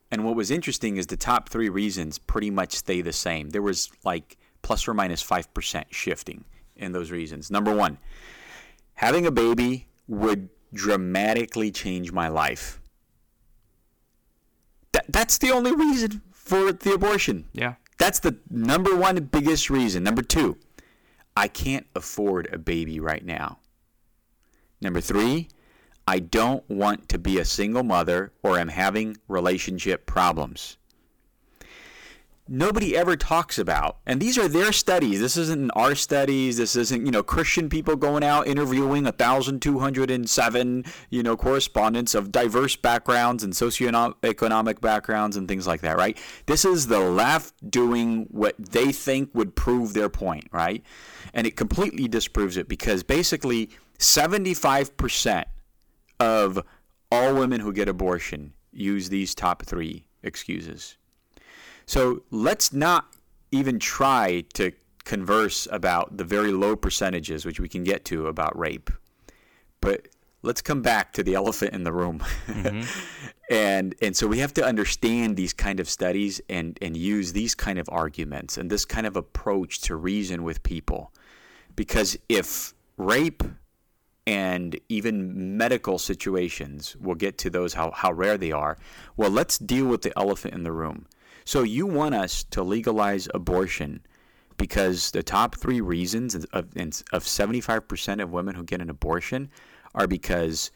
[0.09, 3.49] And what was interesting is the top three reasons pretty much stay the same.
[3.49, 6.43] There was like plus or minus 5% shifting
[6.75, 7.49] in those reasons.
[7.49, 7.97] Number one,
[8.95, 12.81] having a baby would dramatically change my life.
[14.91, 17.45] That, that's the only reason for the abortion.
[17.53, 17.75] Yeah.
[17.97, 20.03] That's the number one biggest reason.
[20.03, 20.57] Number two,
[21.35, 23.59] I can't afford a baby right now.
[24.81, 25.49] Number three,
[26.07, 30.77] I don't want to be a single mother or am having relationship problems
[32.47, 33.97] nobody ever talks about.
[34.05, 35.19] And these are their studies.
[35.19, 36.57] This isn't our studies.
[36.57, 42.75] This isn't, you know, Christian people going out interviewing 1,207, you know, correspondents of diverse
[42.75, 46.17] backgrounds and socioeconomic backgrounds and things like that, right?
[46.45, 50.83] This is the left doing what they think would prove their point, right?
[51.33, 55.45] And it completely disproves it because basically 75%
[56.19, 56.61] of
[57.11, 60.97] all women who get abortion use these top three excuses.
[61.85, 63.15] So let's not
[63.51, 64.71] even try to
[65.03, 68.89] converse about the very low percentages, which we can get to about rape.
[69.81, 70.07] But
[70.43, 72.23] let's come back to the elephant in the room.
[72.47, 72.83] Mm-hmm.
[73.53, 77.55] and and so we have to understand these kind of studies and and use these
[77.55, 81.11] kind of arguments and this kind of approach to reason with people.
[81.75, 83.43] Because if rape
[84.27, 88.77] and even medical situations, we'll get to those how, how rare they are.
[89.17, 91.07] Well, let's deal with the elephant in the room.
[91.51, 94.05] So you want us to legalize abortion
[94.55, 99.49] because the top three reasons of, of 75% of women who get an abortion
[99.93, 100.71] are because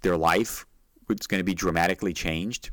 [0.00, 0.66] their life
[1.08, 2.70] is going to be dramatically changed.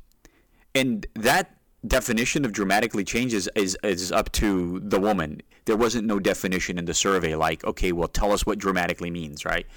[0.73, 5.43] And that definition of dramatically changed is, is, is up to the woman.
[5.65, 9.45] There wasn't no definition in the survey like, okay, well, tell us what dramatically means,
[9.45, 9.67] right?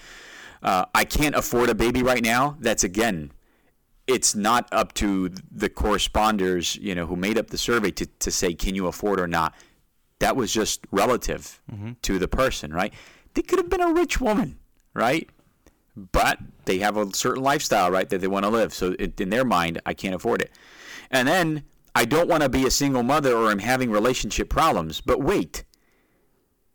[0.62, 2.56] Uh, I can't afford a baby right now.
[2.60, 3.30] That's again,
[4.06, 8.30] it's not up to the corresponders, you know, who made up the survey to, to
[8.30, 9.54] say, can you afford or not?
[10.18, 11.92] That was just relative mm-hmm.
[12.02, 12.92] to the person, right?
[13.34, 14.58] They could have been a rich woman,
[14.94, 15.28] right?
[15.96, 18.72] But they have a certain lifestyle, right, that they want to live.
[18.72, 20.52] So it, in their mind, I can't afford it.
[21.10, 25.00] And then I don't want to be a single mother or I'm having relationship problems.
[25.00, 25.64] But wait,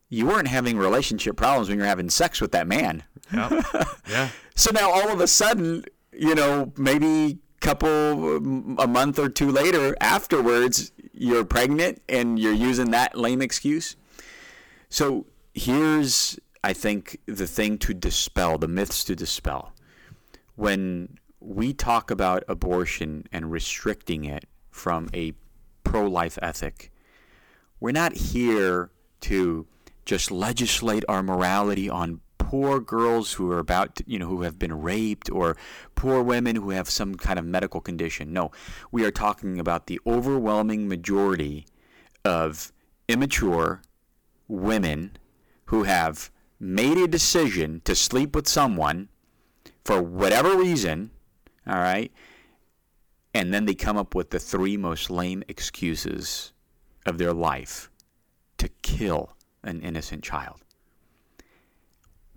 [0.09, 3.03] you weren't having relationship problems when you're having sex with that man.
[3.33, 3.61] Yeah.
[4.09, 4.29] yeah.
[4.55, 5.83] so now all of a sudden,
[6.17, 8.37] you know, maybe couple
[8.79, 13.95] a month or two later afterwards you're pregnant and you're using that lame excuse.
[14.89, 19.73] So here's I think the thing to dispel, the myths to dispel.
[20.55, 25.33] When we talk about abortion and restricting it from a
[25.83, 26.91] pro-life ethic,
[27.79, 29.67] we're not here to
[30.05, 34.57] just legislate our morality on poor girls who are about to, you know who have
[34.57, 35.57] been raped or
[35.95, 38.31] poor women who have some kind of medical condition.
[38.31, 38.51] No,
[38.89, 41.65] we are talking about the overwhelming majority
[42.23, 42.71] of
[43.09, 43.81] immature
[44.47, 45.17] women
[45.65, 49.09] who have made a decision to sleep with someone
[49.83, 51.11] for whatever reason,
[51.67, 52.13] all right?
[53.33, 56.53] And then they come up with the three most lame excuses
[57.05, 57.91] of their life
[58.57, 60.61] to kill an innocent child.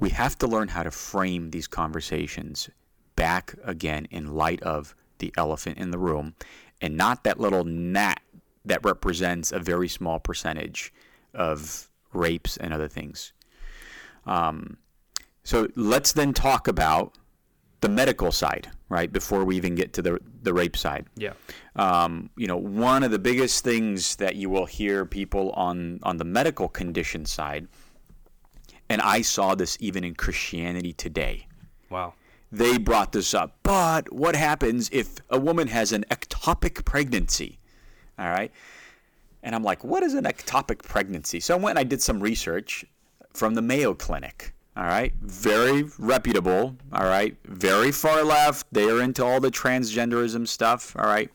[0.01, 2.71] We have to learn how to frame these conversations
[3.17, 6.35] back again in light of the elephant in the room
[6.81, 8.21] and not that little gnat
[8.65, 10.93] that represents a very small percentage
[11.35, 13.33] of rapes and other things.
[14.27, 14.79] Um,
[15.45, 17.15] so let's then talk about
[17.81, 19.11] the medical side, right?
[19.11, 21.07] Before we even get to the the rape side.
[21.17, 21.33] Yeah.
[21.77, 26.19] Um, you know, one of the biggest things that you will hear people on on
[26.19, 27.69] the medical condition side,
[28.91, 31.47] and I saw this even in Christianity Today.
[31.89, 32.15] Wow.
[32.53, 33.57] They brought this up.
[33.63, 37.61] But what happens if a woman has an ectopic pregnancy?
[38.19, 38.51] All right.
[39.43, 41.39] And I'm like, what is an ectopic pregnancy?
[41.41, 42.85] So I went and I did some research
[43.33, 44.53] from the Mayo Clinic.
[44.77, 46.77] All right, very reputable.
[46.93, 48.67] All right, very far left.
[48.73, 50.95] They are into all the transgenderism stuff.
[50.97, 51.29] All right,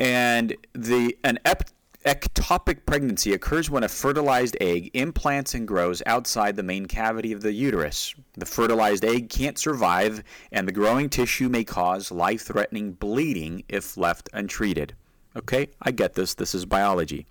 [0.00, 1.68] and the an ep-
[2.04, 7.40] ectopic pregnancy occurs when a fertilized egg implants and grows outside the main cavity of
[7.40, 8.14] the uterus.
[8.34, 14.28] The fertilized egg can't survive, and the growing tissue may cause life-threatening bleeding if left
[14.32, 14.94] untreated.
[15.36, 16.34] Okay, I get this.
[16.34, 17.26] This is biology.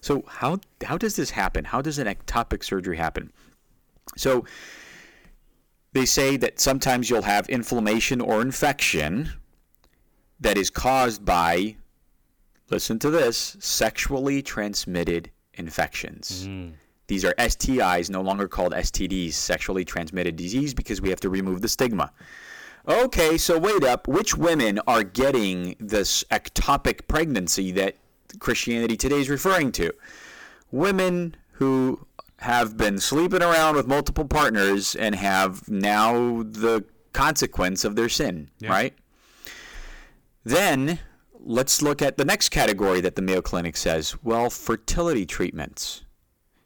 [0.00, 1.64] So how how does this happen?
[1.64, 3.32] How does an ectopic surgery happen?
[4.16, 4.44] So
[5.92, 9.32] they say that sometimes you'll have inflammation or infection
[10.40, 11.76] that is caused by
[12.70, 16.46] listen to this, sexually transmitted infections.
[16.46, 16.72] Mm.
[17.06, 21.60] These are STIs, no longer called STDs, sexually transmitted disease, because we have to remove
[21.60, 22.12] the stigma.
[22.88, 24.08] Okay, so wait up.
[24.08, 27.96] Which women are getting this ectopic pregnancy that
[28.38, 29.92] Christianity Today is referring to.
[30.70, 32.06] Women who
[32.38, 38.50] have been sleeping around with multiple partners and have now the consequence of their sin,
[38.58, 38.70] yeah.
[38.70, 38.94] right?
[40.44, 40.98] Then
[41.46, 46.02] let's look at the next category that the Mayo Clinic says well, fertility treatments.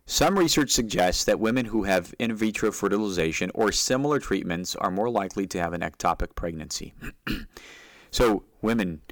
[0.07, 5.11] Some research suggests that women who have in vitro fertilization or similar treatments are more
[5.11, 6.95] likely to have an ectopic pregnancy.
[8.11, 9.03] so, women,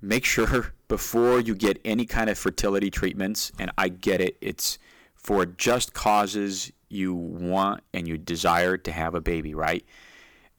[0.00, 4.78] make sure before you get any kind of fertility treatments, and I get it, it's
[5.14, 9.84] for just causes you want and you desire to have a baby, right?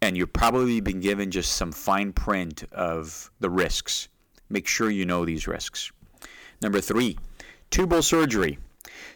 [0.01, 4.09] And you've probably been given just some fine print of the risks.
[4.49, 5.91] Make sure you know these risks.
[6.61, 7.17] Number three,
[7.69, 8.59] tubal surgery.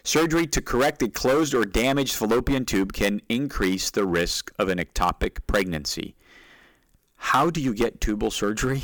[0.04, 4.78] Surgery to correct a closed or damaged fallopian tube can increase the risk of an
[4.78, 6.14] ectopic pregnancy.
[7.16, 8.82] How do you get tubal surgery?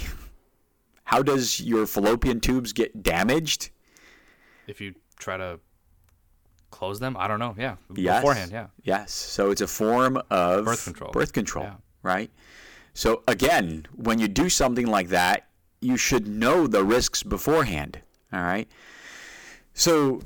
[1.05, 3.71] how does your fallopian tubes get damaged?
[4.67, 5.59] If you try to
[6.71, 7.55] close them, I don't know.
[7.59, 8.21] Yeah, Yes.
[8.21, 8.53] beforehand.
[8.53, 9.13] Yeah, Yes.
[9.13, 11.11] So it's a form of Birth control.
[11.13, 11.75] Birth control, Yeah.
[12.03, 12.31] right?
[12.95, 15.48] So again, when you do something like that,
[15.81, 18.01] you should know the risks beforehand.
[18.33, 18.69] All right.
[19.75, 20.21] So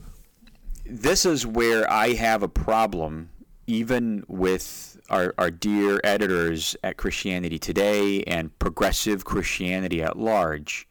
[0.85, 3.31] this is where I have a problem,
[3.67, 10.89] even with our, our dear editors at Christianity Today and progressive Christianity at large.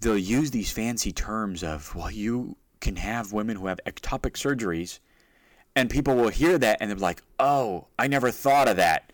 [0.00, 5.00] They'll use these fancy terms of, well, you can have women who have ectopic surgeries
[5.78, 9.12] and people will hear that and they're like, "Oh, I never thought of that."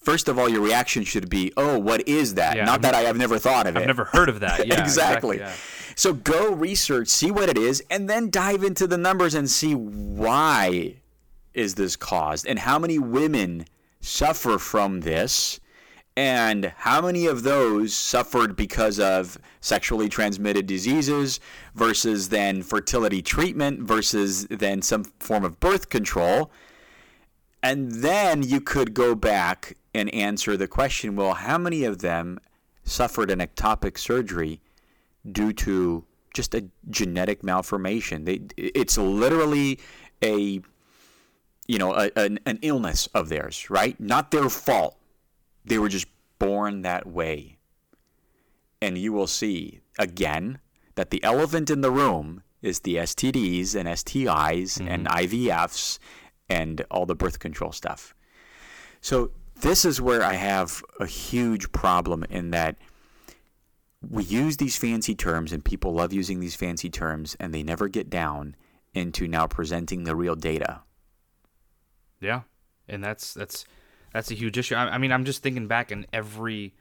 [0.00, 2.94] First of all, your reaction should be, "Oh, what is that?" Yeah, Not I've that
[2.94, 3.80] I have never thought of it.
[3.80, 4.66] I've never heard of that.
[4.66, 5.38] Yeah, exactly.
[5.38, 5.52] yeah.
[5.94, 9.74] So go research, see what it is, and then dive into the numbers and see
[9.74, 10.94] why
[11.52, 13.66] is this caused and how many women
[14.00, 15.60] suffer from this
[16.16, 21.40] and how many of those suffered because of sexually transmitted diseases
[21.74, 26.50] versus then fertility treatment versus then some form of birth control
[27.62, 32.38] and then you could go back and answer the question well how many of them
[32.84, 34.60] suffered an ectopic surgery
[35.30, 39.78] due to just a genetic malformation they, it's literally
[40.22, 40.60] a
[41.66, 44.96] you know a, an, an illness of theirs right not their fault
[45.64, 46.06] they were just
[46.38, 47.58] born that way.
[48.82, 50.58] And you will see again
[50.94, 55.16] that the elephant in the room is the STDs and STIs and mm-hmm.
[55.16, 55.98] IVFs
[56.48, 58.14] and all the birth control stuff.
[59.00, 59.30] So
[59.60, 62.76] this is where I have a huge problem in that
[64.08, 67.88] we use these fancy terms and people love using these fancy terms and they never
[67.88, 68.56] get down
[68.94, 70.80] into now presenting the real data.
[72.20, 72.42] Yeah,
[72.88, 73.64] and that's that's
[74.12, 74.74] that's a huge issue.
[74.74, 76.74] I, I mean, I'm just thinking back in every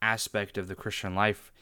[0.00, 1.52] aspect of the Christian life.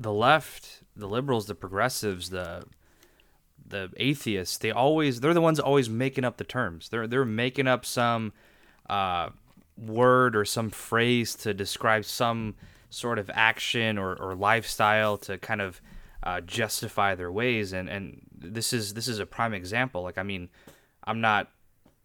[0.00, 2.64] The left, the liberals, the progressives, the
[3.66, 6.88] the atheists, they always they're the ones always making up the terms.
[6.88, 8.32] They're they're making up some
[8.88, 9.30] uh,
[9.76, 12.54] word or some phrase to describe some
[12.90, 15.80] sort of action or, or lifestyle to kind of
[16.22, 17.72] uh, justify their ways.
[17.72, 20.02] And, and this is this is a prime example.
[20.02, 20.48] Like I mean,
[21.04, 21.50] I'm not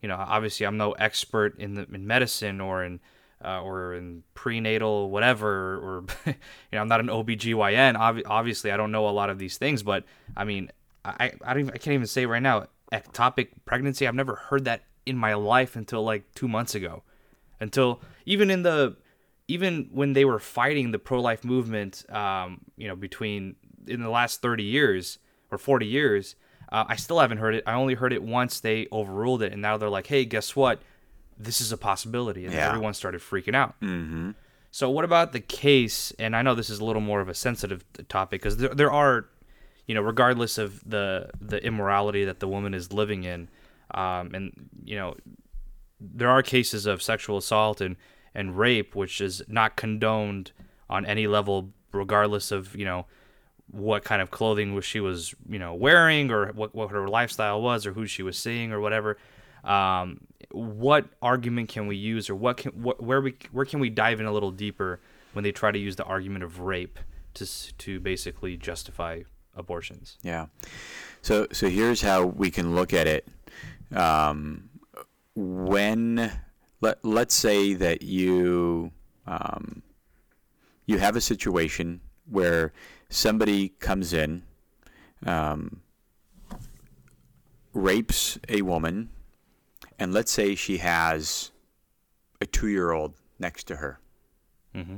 [0.01, 2.99] you know, obviously I'm no expert in the in medicine or in
[3.43, 6.33] uh, or in prenatal whatever or you
[6.73, 7.95] know, I'm not an OBGYN.
[7.95, 10.03] Ob- obviously I don't know a lot of these things, but
[10.35, 10.71] I mean,
[11.05, 14.07] I I don't even, I can't even say right now ectopic pregnancy.
[14.07, 17.03] I've never heard that in my life until like 2 months ago.
[17.59, 17.89] Until
[18.25, 18.95] even in the
[19.47, 23.55] even when they were fighting the pro-life movement um, you know, between
[23.87, 25.17] in the last 30 years
[25.51, 26.35] or 40 years,
[26.71, 27.63] uh, I still haven't heard it.
[27.65, 30.79] I only heard it once they overruled it, and now they're like, "Hey, guess what?
[31.37, 32.67] This is a possibility," and Yeah.
[32.69, 33.73] everyone started freaking out.
[33.81, 34.31] Mm-hmm.
[34.71, 36.11] So, what about the case?
[36.19, 38.91] And I know this is a little more of a sensitive topic because there, there
[38.91, 39.25] are,
[39.87, 43.49] you know, regardless of the the immorality that the woman is living in,
[43.93, 45.15] um, and you know,
[45.99, 47.95] there are cases of sexual assault and
[48.33, 50.51] and rape, which is not condoned
[50.89, 53.05] on any level, regardless of you know
[53.71, 57.85] what kind of clothing she was you know wearing or what, what her lifestyle was
[57.85, 59.17] or who she was seeing or whatever
[59.63, 60.21] um,
[60.51, 64.19] what argument can we use or what can what, where we where can we dive
[64.19, 64.99] in a little deeper
[65.33, 66.97] when they try to use the argument of rape
[67.35, 67.45] to
[67.77, 69.21] to basically justify
[69.55, 70.47] abortions Yeah.
[71.21, 73.27] So so here's how we can look at it.
[73.95, 74.69] Um,
[75.35, 76.31] when
[76.81, 78.91] let let's say that you
[79.25, 79.81] um,
[80.85, 82.73] you have a situation where
[83.09, 84.43] somebody comes in,
[85.25, 85.81] um,
[87.73, 89.09] rapes a woman,
[89.97, 91.51] and let's say she has
[92.41, 93.99] a two-year-old next to her.
[94.75, 94.97] Mm-hmm.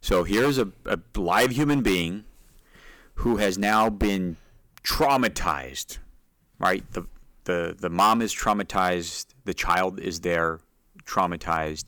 [0.00, 2.24] So here's a, a live human being
[3.14, 4.36] who has now been
[4.82, 5.98] traumatized,
[6.58, 6.84] right?
[6.92, 7.06] The,
[7.44, 10.60] the, the mom is traumatized, the child is there
[11.04, 11.86] traumatized.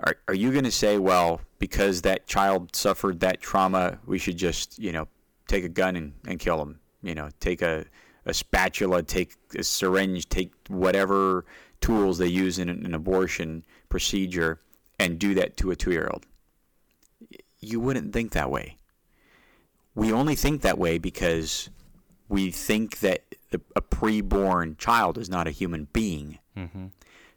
[0.00, 4.36] Are, are you going to say, well, because that child suffered that trauma, we should
[4.36, 5.08] just, you know,
[5.46, 6.80] take a gun and, and kill him?
[7.02, 7.84] You know, take a,
[8.26, 11.44] a spatula, take a syringe, take whatever
[11.80, 14.60] tools they use in an abortion procedure
[14.98, 16.26] and do that to a two year old?
[17.60, 18.76] You wouldn't think that way
[19.94, 21.70] we only think that way because
[22.32, 26.38] we think that the- a preborn child is not a human being.
[26.56, 26.86] mm-hmm.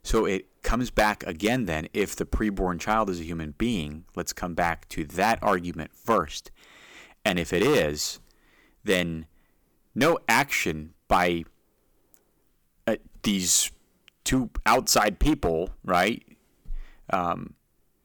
[0.02, 4.32] So it comes back again then if the preborn child is a human being, let's
[4.32, 6.50] come back to that argument first.
[7.24, 8.20] And if it is,
[8.84, 9.26] then
[9.96, 11.44] no action by
[12.86, 13.70] uh, these
[14.24, 16.22] two outside people, right?
[17.10, 17.54] Um,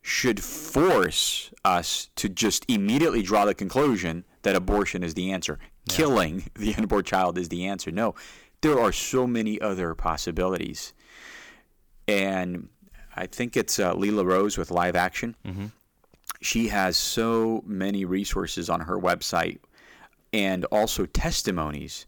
[0.02, 5.60] should force us to just immediately draw the conclusion that abortion is the answer.
[5.86, 5.96] Yeah.
[5.96, 7.92] Killing the unborn child is the answer.
[7.92, 8.16] No,
[8.62, 10.94] there are so many other possibilities.
[12.08, 12.70] And
[13.16, 15.36] I think it's uh, Lila Rose with Live Action.
[15.46, 15.68] Mm-hmm.
[16.42, 19.60] She has so many resources on her website
[20.34, 22.06] and also testimonies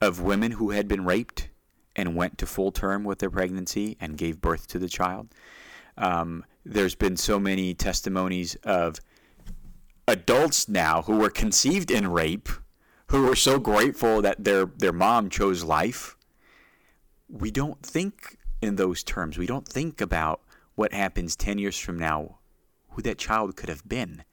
[0.00, 1.48] of women who had been raped
[1.96, 5.28] and went to full term with their pregnancy and gave birth to the child.
[5.96, 9.00] Um, there's been so many testimonies of
[10.08, 12.48] adults now who were conceived in rape
[13.14, 16.16] who are so grateful that their their mom chose life.
[17.28, 19.38] We don't think in those terms.
[19.38, 20.40] We don't think about
[20.74, 22.38] what happens 10 years from now,
[22.90, 24.24] who that child could have been.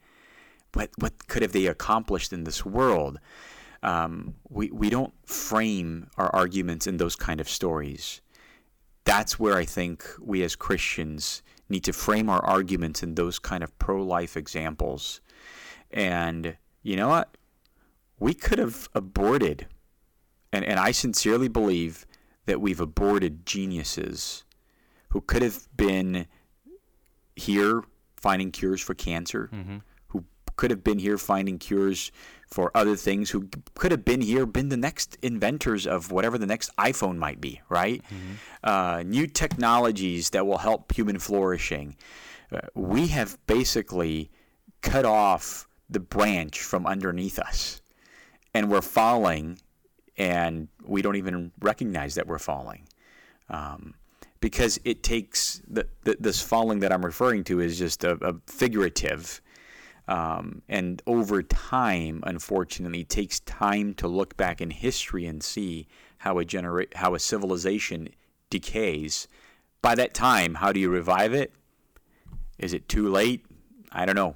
[0.74, 3.20] What what could have they accomplished in this world?
[3.84, 8.22] Um, we, we don't frame our arguments in those kind of stories.
[9.04, 13.64] That's where I think we as Christians need to frame our arguments in those kind
[13.64, 15.22] of pro life examples.
[15.92, 17.36] And you know what?
[18.22, 19.66] We could have aborted,
[20.54, 22.06] and, and I sincerely believe
[22.46, 24.44] that we've aborted geniuses
[25.10, 26.28] who could have been
[27.36, 27.84] here
[28.16, 29.78] finding cures for cancer, mm-hmm.
[30.10, 30.24] who
[30.56, 32.12] could have been here finding cures
[32.48, 36.46] for other things who could have been here, been the next inventors of whatever the
[36.46, 38.04] next iPhone might be, right?
[38.04, 38.34] Mm-hmm.
[38.64, 41.96] Uh, new technologies that will help human flourishing.
[42.52, 44.30] Uh, we have basically
[44.82, 47.81] cut off the branch from underneath us,
[48.54, 49.60] and we're falling,
[50.18, 52.88] and we don't even recognize that we're falling.
[53.50, 53.96] Um,
[54.40, 58.36] because it takes the, the, this falling that I'm referring to is just a, a
[58.48, 59.42] figurative
[60.12, 65.88] um, and over time, unfortunately, it takes time to look back in history and see
[66.18, 68.10] how a genera- how a civilization
[68.50, 69.30] decays.
[69.82, 71.54] By that time, how do you revive it?
[72.58, 73.46] Is it too late?
[73.92, 74.36] I don't know.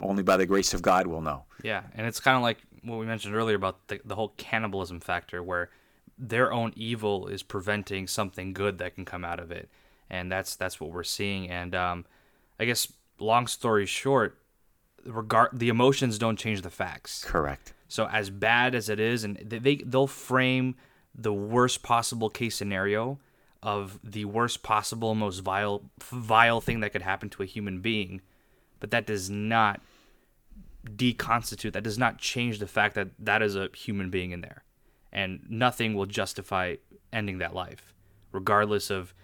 [0.00, 1.44] Only by the grace of God will know.
[1.62, 5.00] Yeah, and it's kind of like what we mentioned earlier about the, the whole cannibalism
[5.00, 5.70] factor, where
[6.18, 9.68] their own evil is preventing something good that can come out of it,
[10.08, 11.50] and that's that's what we're seeing.
[11.50, 12.06] And um,
[12.58, 14.38] I guess long story short,
[15.04, 17.24] regard the emotions don't change the facts.
[17.24, 17.72] Correct.
[17.88, 20.76] So as bad as it is, and they they'll frame
[21.14, 23.18] the worst possible case scenario
[23.62, 28.20] of the worst possible, most vile vile thing that could happen to a human being,
[28.78, 29.80] but that does not
[30.84, 31.72] deconstitute.
[31.72, 34.64] That does not change the fact that that is a human being in there,
[35.12, 36.76] and nothing will justify
[37.12, 37.94] ending that life,
[38.32, 39.14] regardless of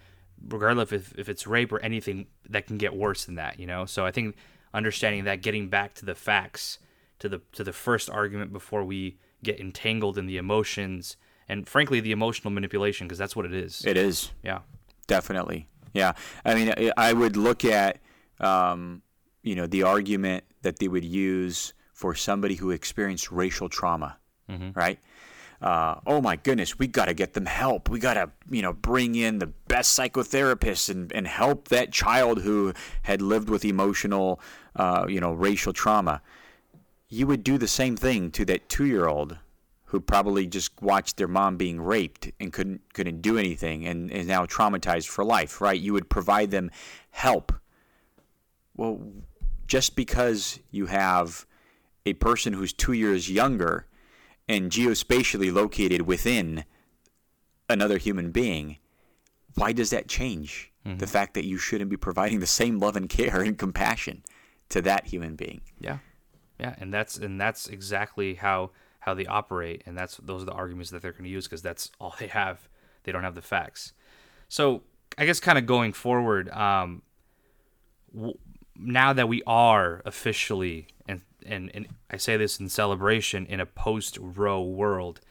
[0.47, 3.59] regardless if, if it's rape or anything that can get worse than that.
[3.59, 3.85] You know.
[3.85, 4.35] So I think
[4.73, 6.79] understanding that, getting back to the facts,
[7.19, 11.99] to the to the first argument before we get entangled in the emotions and frankly
[11.99, 13.83] the emotional manipulation because that's what it is.
[13.85, 14.31] It is.
[14.43, 14.59] Yeah.
[15.07, 15.67] Definitely.
[15.93, 16.13] Yeah.
[16.45, 17.99] I mean, I would look at
[18.39, 19.01] um,
[19.43, 24.17] you know the argument that they would use for somebody who experienced racial trauma,
[24.49, 24.71] mm-hmm.
[24.73, 24.99] right?
[25.61, 27.89] uh, oh my goodness, we got to get them help.
[27.89, 32.41] We got to, you know, bring in the best psychotherapists and, and help that child
[32.41, 32.73] who
[33.03, 34.41] had lived with emotional,
[34.75, 36.21] uh, you know, racial trauma.
[37.09, 39.37] You would do the same thing to that two year old
[39.85, 44.25] who probably just watched their mom being raped and couldn't couldn't do anything and is
[44.25, 45.79] now traumatized for life, right?
[45.79, 46.71] You would provide them
[47.11, 47.51] help.
[48.75, 49.01] Well,
[49.71, 51.45] just because you have
[52.05, 53.87] a person who's two years younger
[54.49, 56.65] and geospatially located within
[57.69, 58.79] another human being,
[59.55, 60.97] why does that change mm-hmm.
[60.97, 64.23] the fact that you shouldn't be providing the same love and care and compassion
[64.67, 65.61] to that human being?
[65.79, 65.99] Yeah,
[66.59, 70.51] yeah, and that's and that's exactly how how they operate, and that's those are the
[70.51, 72.67] arguments that they're going to use because that's all they have.
[73.03, 73.93] They don't have the facts.
[74.49, 74.83] So
[75.17, 77.03] I guess kind of going forward, um,
[78.13, 78.37] w-
[78.77, 83.65] now that we are officially and and, and I say this in celebration in a
[83.65, 85.21] post Roe world,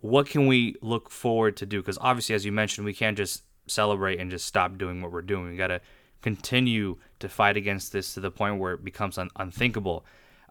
[0.00, 1.80] what can we look forward to do?
[1.80, 5.22] Because obviously, as you mentioned, we can't just celebrate and just stop doing what we're
[5.22, 5.50] doing.
[5.50, 5.80] We got to
[6.22, 10.04] continue to fight against this to the point where it becomes un- unthinkable.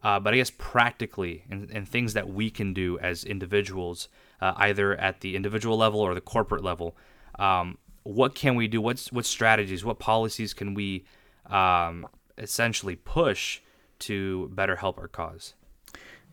[0.03, 4.09] Uh, but I guess practically, and, and, things that we can do as individuals,
[4.41, 6.97] uh, either at the individual level or the corporate level,
[7.39, 8.82] um, what can we do?
[8.82, 9.86] What's what strategies?
[9.86, 11.05] What policies can we
[11.47, 13.61] um, essentially push
[13.99, 15.53] to better help our cause?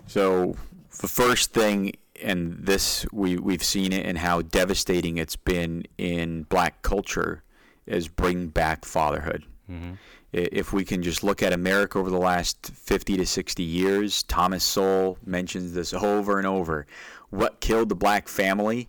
[0.07, 0.57] So
[1.01, 1.93] the first thing,
[2.23, 7.43] and this we we've seen it and how devastating it's been in black culture,
[7.87, 9.45] is bring back fatherhood.
[9.71, 9.93] Mm-hmm.
[10.33, 14.63] If we can just look at America over the last 50 to 60 years, Thomas
[14.63, 16.87] Sowell mentions this over and over.
[17.31, 18.89] What killed the black family?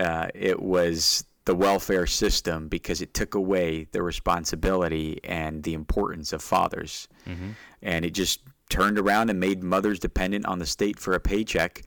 [0.00, 6.32] Uh, it was the welfare system because it took away the responsibility and the importance
[6.32, 7.08] of fathers.
[7.26, 7.50] Mm-hmm.
[7.82, 11.82] And it just turned around and made mothers dependent on the state for a paycheck.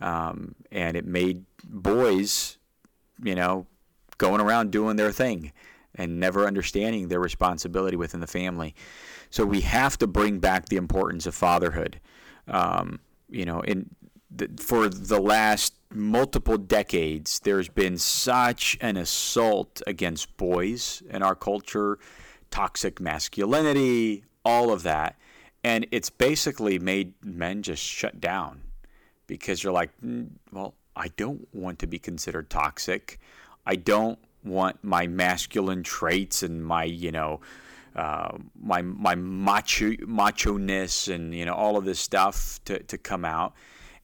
[0.00, 2.58] Um, and it made boys,
[3.22, 3.68] you know,
[4.18, 5.52] going around doing their thing
[5.94, 8.74] and never understanding their responsibility within the family.
[9.30, 12.00] So we have to bring back the importance of fatherhood.
[12.48, 12.98] Um,
[13.28, 13.94] you know, in
[14.28, 21.34] the, for the last multiple decades, there's been such an assault against boys in our
[21.34, 21.98] culture,
[22.50, 25.16] toxic masculinity, all of that.
[25.62, 28.62] And it's basically made men just shut down
[29.26, 33.18] because you're like, mm, well, I don't want to be considered toxic.
[33.66, 37.40] I don't want my masculine traits and my, you know,
[37.96, 42.98] uh, my my macho macho ness and you know all of this stuff to, to
[42.98, 43.54] come out.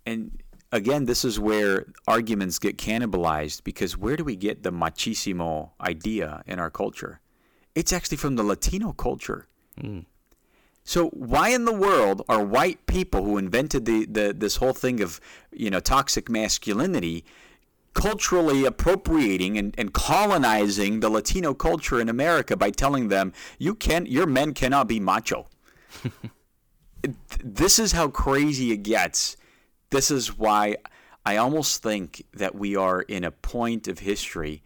[0.06, 0.40] And
[0.72, 6.42] again, this is where arguments get cannibalized because where do we get the machismo idea
[6.46, 7.20] in our culture?
[7.74, 9.46] It's actually from the Latino culture.
[9.80, 10.06] Mm.
[10.84, 15.00] So why in the world are white people who invented the, the this whole thing
[15.00, 15.20] of
[15.52, 17.24] you know toxic masculinity
[17.92, 24.06] culturally appropriating and, and colonizing the Latino culture in America by telling them you can
[24.06, 25.48] your men cannot be macho.
[27.44, 29.36] this is how crazy it gets.
[29.90, 30.76] This is why
[31.26, 34.62] I almost think that we are in a point of history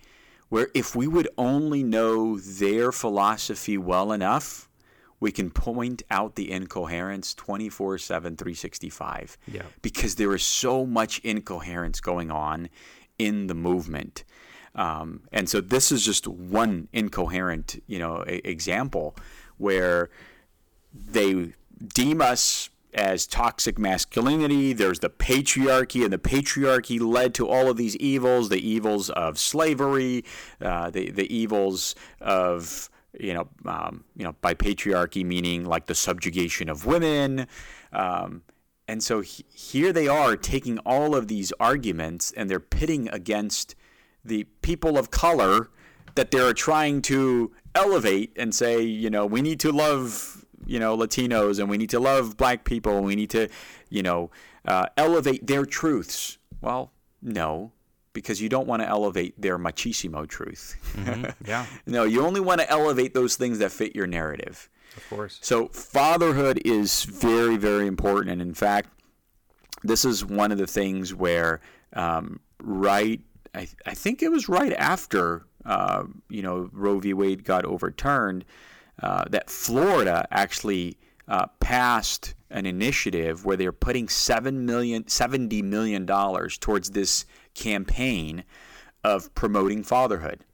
[0.49, 4.69] where if we would only know their philosophy well enough,
[5.19, 9.39] we can point out the incoherence 24 7, 365.
[9.47, 9.63] Yeah.
[9.83, 12.69] Because there is so much incoherence going on
[13.19, 14.25] in the movement.
[14.75, 19.17] Um, and so this is just one incoherent, you know, a- example
[19.57, 20.11] where
[20.93, 21.53] they
[21.95, 24.73] deem us as toxic masculinity.
[24.73, 29.39] There's the patriarchy, and the patriarchy led to all of these evils: the evils of
[29.39, 30.25] slavery,
[30.61, 32.89] uh, the the evils of
[33.19, 37.47] you know, um, you know, by patriarchy meaning like the subjugation of women.
[37.93, 38.43] Um,
[38.89, 43.75] and so he, here they are taking all of these arguments and they're pitting against
[44.25, 45.71] the people of color
[46.15, 50.97] that they're trying to elevate and say, you know, we need to love, you know,
[50.97, 53.49] Latinos and we need to love black people and we need to,
[53.91, 54.31] you know,
[54.67, 56.39] uh, elevate their truths.
[56.61, 56.93] Well,
[57.23, 57.73] no,
[58.13, 60.77] because you don't want to elevate their machismo truth.
[60.97, 61.49] Mm-hmm.
[61.49, 61.67] Yeah.
[61.87, 64.71] no, you only want to elevate those things that fit your narrative.
[64.97, 65.39] Of course.
[65.43, 68.31] So fatherhood is very, very important.
[68.31, 68.91] And in fact,
[69.83, 71.61] this is one of the things where
[71.95, 73.21] um, right,
[73.55, 77.15] I, I think it was right after, uh, you know, Roe v.
[77.15, 78.45] Wade got overturned,
[79.03, 80.97] uh, that Florida actually
[81.29, 87.25] uh, passed an initiative where they're putting seven million, $70 million towards this
[87.55, 88.45] campaign
[89.03, 90.45] of promoting fatherhood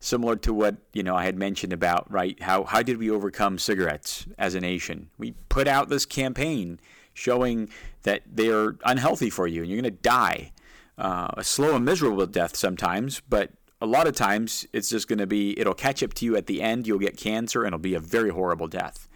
[0.00, 3.56] similar to what you know I had mentioned about right how how did we overcome
[3.56, 5.08] cigarettes as a nation?
[5.16, 6.80] We put out this campaign
[7.14, 7.70] showing
[8.02, 10.50] that they are unhealthy for you and you're going to die
[10.98, 13.50] uh, a slow and miserable death sometimes, but
[13.82, 16.46] a lot of times it's just going to be it'll catch up to you at
[16.46, 16.86] the end.
[16.86, 19.08] You'll get cancer and it'll be a very horrible death.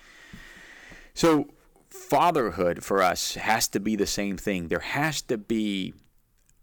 [1.14, 1.49] So
[1.89, 4.67] fatherhood for us has to be the same thing.
[4.67, 5.95] There has to be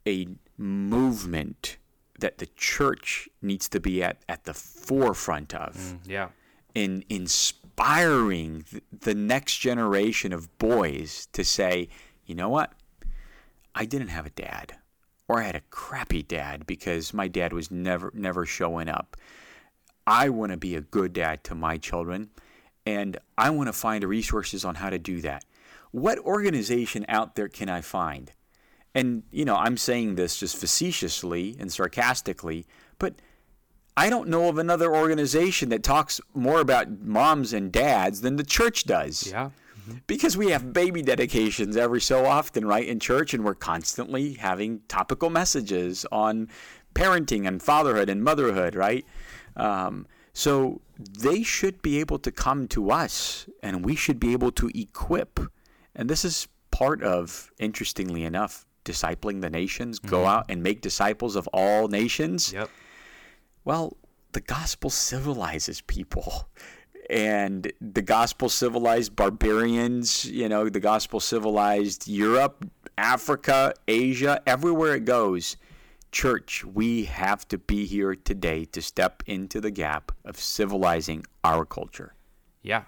[0.06, 0.28] a
[0.58, 1.78] movement
[2.20, 5.76] that the church needs to be at, at the forefront of.
[5.76, 6.28] Mm, yeah.
[6.76, 11.88] In inspiring the next generation of boys to say,
[12.26, 12.74] you know what?
[13.74, 14.76] I didn't have a dad.
[15.34, 19.18] Or I had a crappy dad because my dad was never never showing up.
[20.06, 22.30] I want to be a good dad to my children
[22.86, 25.44] and I want to find resources on how to do that.
[25.90, 28.32] What organization out there can I find
[28.94, 32.68] and, you know, I'm saying this just facetiously and sarcastically,
[33.00, 33.16] but
[33.98, 38.44] I don't know of another organization that talks more about moms and dads than the
[38.44, 39.32] church does.
[39.32, 39.50] Yeah.
[39.84, 40.00] Mm-hmm.
[40.08, 44.82] Because we have baby dedications every so often, right, in church, and we're constantly having
[44.88, 46.50] topical messages on
[46.94, 49.06] parenting and fatherhood and motherhood, right?
[49.56, 54.52] Um, so they should be able to come to us and we should be able
[54.54, 55.40] to equip.
[55.96, 60.10] And this is part of, interestingly enough, discipling the nations, mm-hmm.
[60.10, 62.52] go out and make disciples of all nations.
[62.52, 62.70] Yep.
[63.64, 63.98] Well,
[64.32, 66.50] the gospel civilizes people.
[67.14, 75.06] And the gospel civilized barbarians, you know, the gospel civilized Europe, Africa, Asia, everywhere it
[75.06, 75.56] goes.
[76.12, 81.66] Church, we have to be here today to step into the gap of civilizing our
[81.66, 82.16] culture.
[82.64, 82.86] Yeah.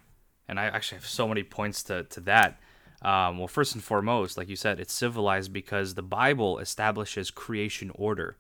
[0.48, 2.60] And I actually have so many points to, to that.
[3.04, 7.92] Um, well, first and foremost, like you said, it's civilized because the Bible establishes creation
[7.94, 8.38] order.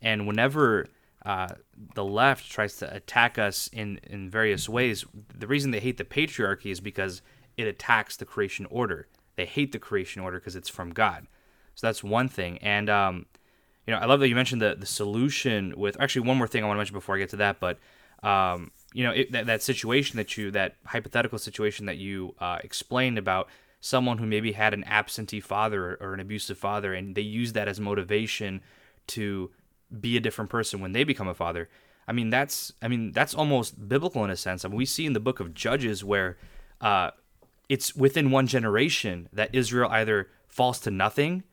[0.00, 0.86] And whenever
[1.26, 1.48] uh,
[1.94, 5.04] the left tries to attack us in in various ways.
[5.36, 7.22] The reason they hate the patriarchy is because
[7.56, 9.08] it attacks the creation order.
[9.36, 11.26] They hate the creation order because it's from God.
[11.74, 12.58] So that's one thing.
[12.58, 13.26] And um,
[13.86, 16.00] you know, I love that you mentioned the the solution with.
[16.00, 17.78] Actually, one more thing I want to mention before I get to that, but
[18.22, 22.58] um, you know, it, that that situation that you that hypothetical situation that you uh,
[22.62, 23.48] explained about
[23.80, 27.68] someone who maybe had an absentee father or an abusive father, and they use that
[27.68, 28.60] as motivation
[29.06, 29.50] to
[30.00, 31.68] be a different person when they become a father.
[32.06, 34.64] I mean, that's I mean that's almost biblical in a sense.
[34.64, 36.38] I mean, we see in the book of Judges where
[36.80, 37.10] uh,
[37.68, 41.44] it's within one generation that Israel either falls to nothing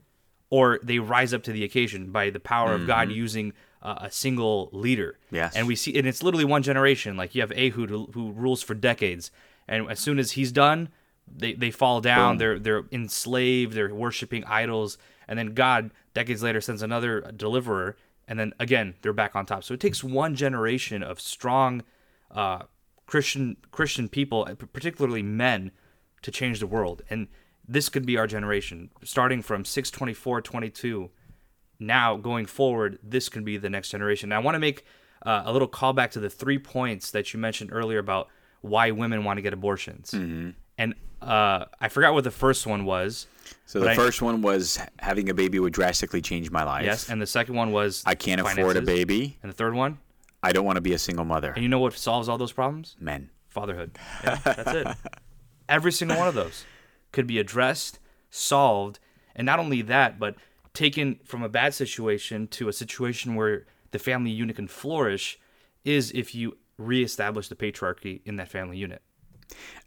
[0.50, 2.84] or they rise up to the occasion by the power mm-hmm.
[2.84, 3.18] of God mm-hmm.
[3.18, 5.20] using uh, a single leader.
[5.32, 5.56] Yes.
[5.56, 7.18] And we see, and it's literally one generation.
[7.18, 9.32] Like you have Ehud who, who rules for decades,
[9.68, 10.90] and as soon as he's done,
[11.28, 12.34] they, they fall down.
[12.34, 12.38] Boom.
[12.38, 13.74] They're they're enslaved.
[13.74, 17.98] They're worshiping idols, and then God decades later sends another deliverer,
[18.28, 19.64] and then again they're back on top.
[19.64, 21.84] So it takes one generation of strong
[22.32, 22.64] uh,
[23.06, 25.72] Christian Christian people, particularly men,
[26.22, 27.02] to change the world.
[27.10, 27.28] And
[27.68, 31.10] this could be our generation, starting from 624, 22.
[31.80, 34.30] Now going forward, this could be the next generation.
[34.30, 34.86] Now, I want to make
[35.26, 38.30] uh, a little callback to the three points that you mentioned earlier about
[38.62, 40.12] why women want to get abortions.
[40.12, 40.52] Mm-hmm.
[40.78, 43.28] And uh, I forgot what the first one was.
[43.66, 46.86] So the first one was having a baby would drastically change my life.
[46.86, 48.60] Yes, and the second one was I can't finances.
[48.60, 49.38] afford a baby.
[49.42, 50.00] And the third one,
[50.44, 51.52] I don't want to be a single mother.
[51.52, 52.96] And you know what solves all those problems?
[53.00, 53.30] Men.
[53.48, 53.98] Fatherhood.
[54.24, 54.88] Yeah, that's it.
[55.70, 56.66] Every single one of those
[57.12, 58.00] could be addressed,
[58.30, 59.00] solved,
[59.36, 60.36] and not only that, but
[60.74, 65.40] taken from a bad situation to a situation where the family unit can flourish
[65.84, 69.02] is if you reestablish the patriarchy in that family unit.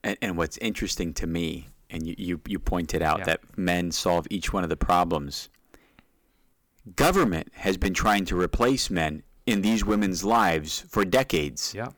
[0.02, 3.24] And, and what's interesting to me, and you, you, you pointed out yeah.
[3.24, 5.48] that men solve each one of the problems.
[6.96, 11.74] Government has been trying to replace men in these women's lives for decades.
[11.74, 11.88] Yeah.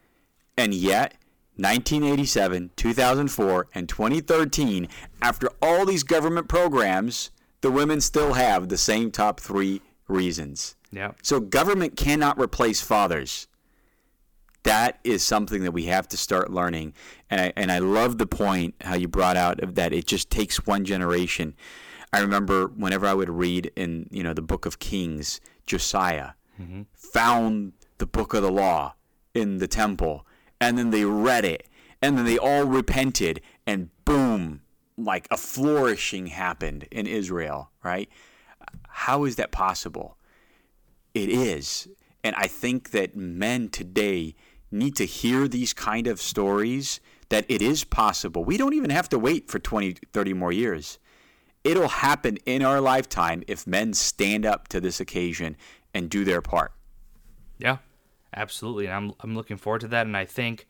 [0.56, 1.14] And yet,
[1.56, 4.88] 1987, 2004, and 2013,
[5.20, 7.30] after all these government programs,
[7.61, 10.76] the women still have the same top three reasons.
[10.90, 11.12] Yeah.
[11.22, 13.46] So government cannot replace fathers.
[14.64, 16.92] That is something that we have to start learning.
[17.30, 20.30] And I, and I love the point how you brought out of that it just
[20.30, 21.54] takes one generation.
[22.12, 26.30] I remember whenever I would read in you know the book of Kings, Josiah
[26.61, 26.82] mm-hmm.
[26.94, 28.94] found the book of the law
[29.34, 30.26] in the temple
[30.61, 31.68] and then they read it
[32.02, 34.62] and then they all repented and boom
[34.96, 38.08] like a flourishing happened in Israel, right?
[38.88, 40.16] How is that possible?
[41.14, 41.88] It is.
[42.22, 44.34] And I think that men today
[44.70, 48.44] need to hear these kind of stories that it is possible.
[48.44, 50.98] We don't even have to wait for 20, 30 more years.
[51.62, 55.56] It'll happen in our lifetime if men stand up to this occasion
[55.94, 56.72] and do their part.
[57.58, 57.78] Yeah,
[58.34, 58.86] absolutely.
[58.86, 60.06] And I'm I'm looking forward to that.
[60.06, 60.66] And I think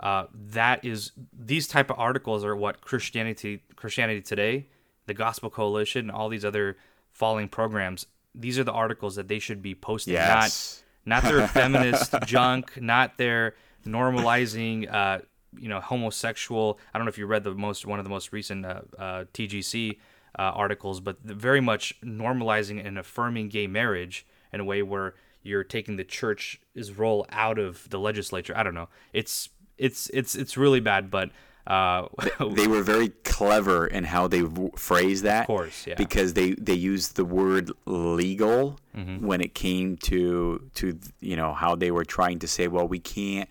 [0.00, 4.66] uh, that is these type of articles are what Christianity Christianity Today,
[5.06, 6.76] the Gospel Coalition, and all these other
[7.12, 8.06] falling programs.
[8.34, 10.82] These are the articles that they should be posting, yes.
[11.06, 13.54] Not their feminist junk, not their
[13.86, 14.92] normalizing.
[14.92, 15.20] Uh,
[15.58, 16.80] you know, homosexual.
[16.92, 19.24] I don't know if you read the most one of the most recent uh, uh
[19.32, 19.98] TGC
[20.38, 25.62] uh, articles, but very much normalizing and affirming gay marriage in a way where you're
[25.62, 28.56] taking the church's role out of the legislature.
[28.56, 28.88] I don't know.
[29.12, 31.30] It's it's it's it's really bad, but
[31.66, 32.08] uh,
[32.50, 34.42] they were very clever in how they
[34.76, 35.42] phrased that.
[35.42, 35.94] Of course, yeah.
[35.94, 39.26] Because they, they used the word legal mm-hmm.
[39.26, 42.98] when it came to to you know how they were trying to say, well, we
[42.98, 43.48] can't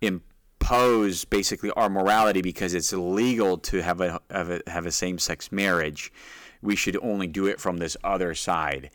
[0.00, 5.18] impose basically our morality because it's illegal to have a have a, have a same
[5.18, 6.12] sex marriage.
[6.60, 8.90] We should only do it from this other side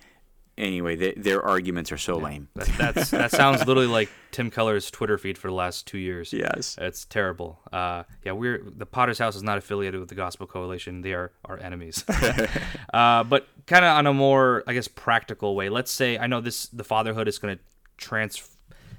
[0.58, 2.26] anyway, they, their arguments are so yeah.
[2.26, 2.48] lame.
[2.56, 6.34] That, that sounds literally like Tim Keller's Twitter feed for the last two years.
[6.34, 7.60] Yes, it's terrible.
[7.72, 11.02] Uh, yeah, we're the Podder's House is not affiliated with the Gospel Coalition.
[11.02, 12.04] They are our enemies.
[12.94, 15.70] uh, but kind of on a more, I guess, practical way.
[15.70, 17.64] Let's say I know this the fatherhood is going to
[17.98, 18.50] trans.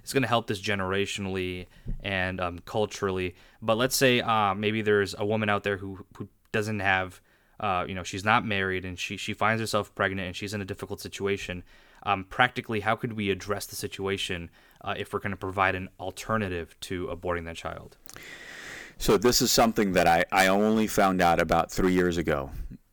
[0.02, 1.66] It's going to help this generationally
[2.02, 3.36] and um, culturally.
[3.62, 7.20] But let's say uh, maybe there's a woman out there who who doesn't have
[7.60, 10.60] uh, you know, she's not married and she, she finds herself pregnant and she's in
[10.60, 11.62] a difficult situation.
[12.04, 14.50] Um, practically, how could we address the situation
[14.82, 17.96] uh, if we're going to provide an alternative to aborting that child?
[18.98, 22.50] So, this is something that I, I only found out about three years ago.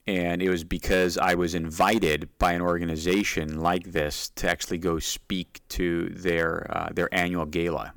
[0.07, 4.97] And it was because I was invited by an organization like this to actually go
[4.97, 7.93] speak to their, uh, their annual gala.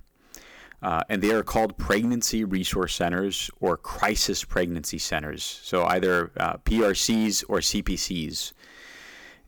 [0.84, 5.42] Uh, and they are called pregnancy resource centers or crisis pregnancy centers.
[5.42, 8.52] So either uh, PRCs or CPCs.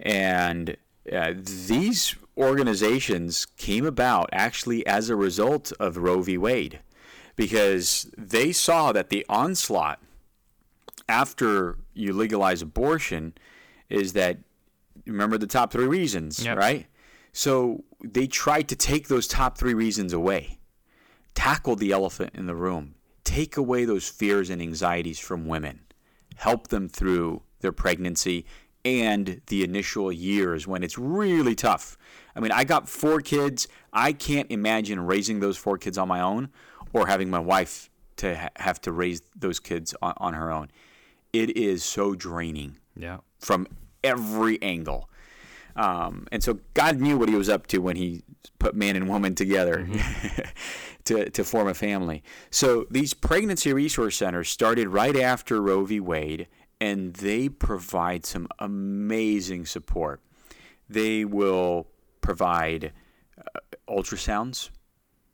[0.00, 0.76] And
[1.12, 6.38] uh, these organizations came about actually as a result of Roe v.
[6.38, 6.80] Wade
[7.36, 10.00] because they saw that the onslaught
[11.08, 13.34] after you legalize abortion
[13.88, 14.38] is that
[15.06, 16.56] remember the top three reasons, Yep.
[16.58, 16.86] right?
[17.32, 20.58] So they tried to take those top three reasons away,
[21.36, 25.80] tackle the elephant in the room, take away those fears and anxieties from women,
[26.34, 28.44] help them through their pregnancy
[28.84, 31.96] and the initial years when it's really tough.
[32.34, 33.66] I mean, I got four kids.
[33.92, 36.48] I can't imagine raising those four kids on my own
[36.92, 40.70] or having my wife to ha- have to raise those kids on, on her own.
[41.32, 43.18] It is so draining Yeah.
[43.40, 43.66] from
[44.04, 45.10] every angle.
[45.74, 48.22] Um, and so God knew what he was up to when he
[48.58, 49.86] put man and woman together
[51.06, 52.22] to, to form a family.
[52.50, 56.00] So these pregnancy resource centers started right after Roe v.
[56.00, 56.48] Wade,
[56.80, 60.20] and they provide some amazing support.
[60.88, 61.86] They will
[62.20, 62.92] provide
[63.38, 64.70] uh, ultrasounds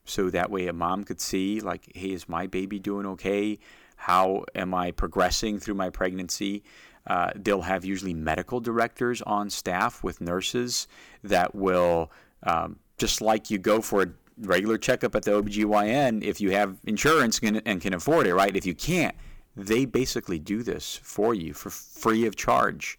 [0.05, 3.59] so that way a mom could see like hey is my baby doing okay
[3.97, 6.63] how am i progressing through my pregnancy
[7.07, 10.87] uh, they'll have usually medical directors on staff with nurses
[11.23, 12.11] that will
[12.43, 14.09] um, just like you go for a
[14.39, 18.57] regular checkup at the OBGYN if you have insurance and and can afford it right?
[18.57, 19.15] If you can't
[19.57, 22.99] they basically do this for you for free of charge.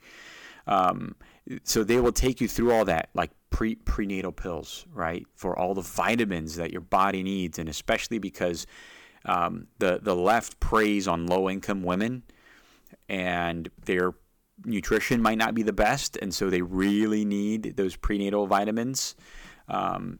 [0.68, 1.16] Um,
[1.64, 5.74] so they will take you through all that, like pre prenatal pills, right, for all
[5.74, 8.66] the vitamins that your body needs, and especially because
[9.26, 12.24] um, the the left preys on low income women,
[13.10, 14.14] and their
[14.64, 19.16] nutrition might not be the best, and so they really need those prenatal vitamins.
[19.68, 20.20] Um,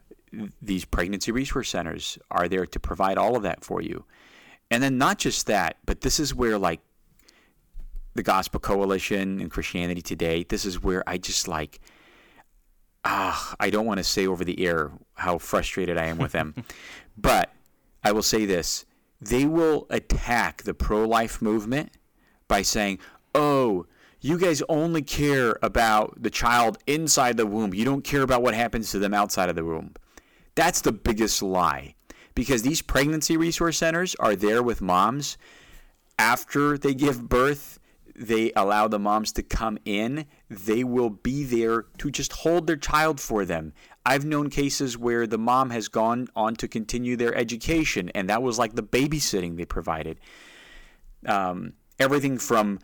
[0.62, 4.06] these pregnancy resource centers are there to provide all of that for you,
[4.72, 6.82] and then not just that, but this is where like
[8.16, 10.44] the Gospel Coalition and Christianity Today.
[10.44, 11.80] This is where I just like,
[13.04, 16.54] ah, I don't want to say over the air how frustrated I am with them.
[17.18, 17.52] but
[18.04, 18.86] I will say this
[19.22, 21.92] they will attack the pro life movement
[22.48, 23.00] by saying,
[23.34, 23.86] oh,
[24.20, 27.74] you guys only care about the child inside the womb.
[27.74, 29.94] You don't care about what happens to them outside of the womb.
[30.56, 31.96] That's the biggest lie.
[32.36, 35.38] Because these pregnancy resource centers are there with moms
[36.18, 37.80] after they give birth
[38.16, 42.78] they allow the moms to come in, they will be there to just hold their
[42.78, 43.74] child for them.
[44.06, 48.44] I've known cases where the mom has gone on to continue their education, and that
[48.44, 50.20] was like the babysitting they provided.
[51.26, 52.80] Um, everything from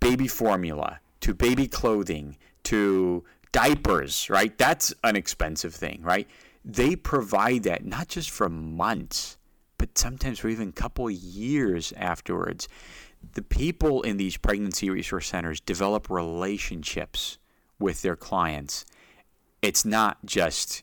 [0.00, 4.56] baby formula to baby clothing to diapers, right?
[4.58, 6.28] That's an expensive thing, right?
[6.64, 9.36] They provide that not just for months,
[9.76, 12.68] but sometimes for even a couple years afterwards
[13.32, 17.38] the people in these pregnancy resource centers develop relationships
[17.78, 18.84] with their clients.
[19.62, 20.82] It's not just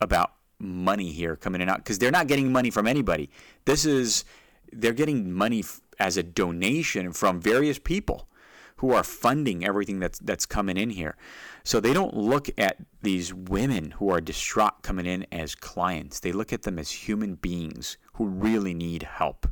[0.00, 3.30] about money here coming in and out because they're not getting money from anybody.
[3.64, 4.24] This is
[4.72, 8.28] they're getting money f- as a donation from various people
[8.76, 11.16] who are funding everything that's that's coming in here.
[11.64, 16.20] So they don't look at these women who are distraught coming in as clients.
[16.20, 19.46] They look at them as human beings who really need help.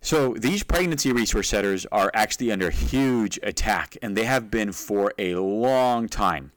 [0.00, 5.12] So these pregnancy resource centers are actually under huge attack, and they have been for
[5.16, 6.50] a long time.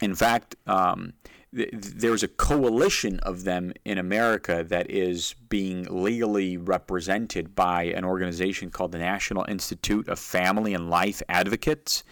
[0.00, 1.12] In fact, um,
[1.54, 8.04] th- there's a coalition of them in America that is being legally represented by an
[8.04, 12.02] organization called the National Institute of Family and Life Advocates.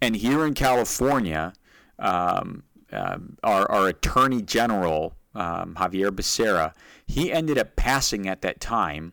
[0.00, 1.52] And here in California,
[1.98, 6.72] um, um, our, our Attorney General, um, Xavier Becerra,
[7.06, 9.12] he ended up passing at that time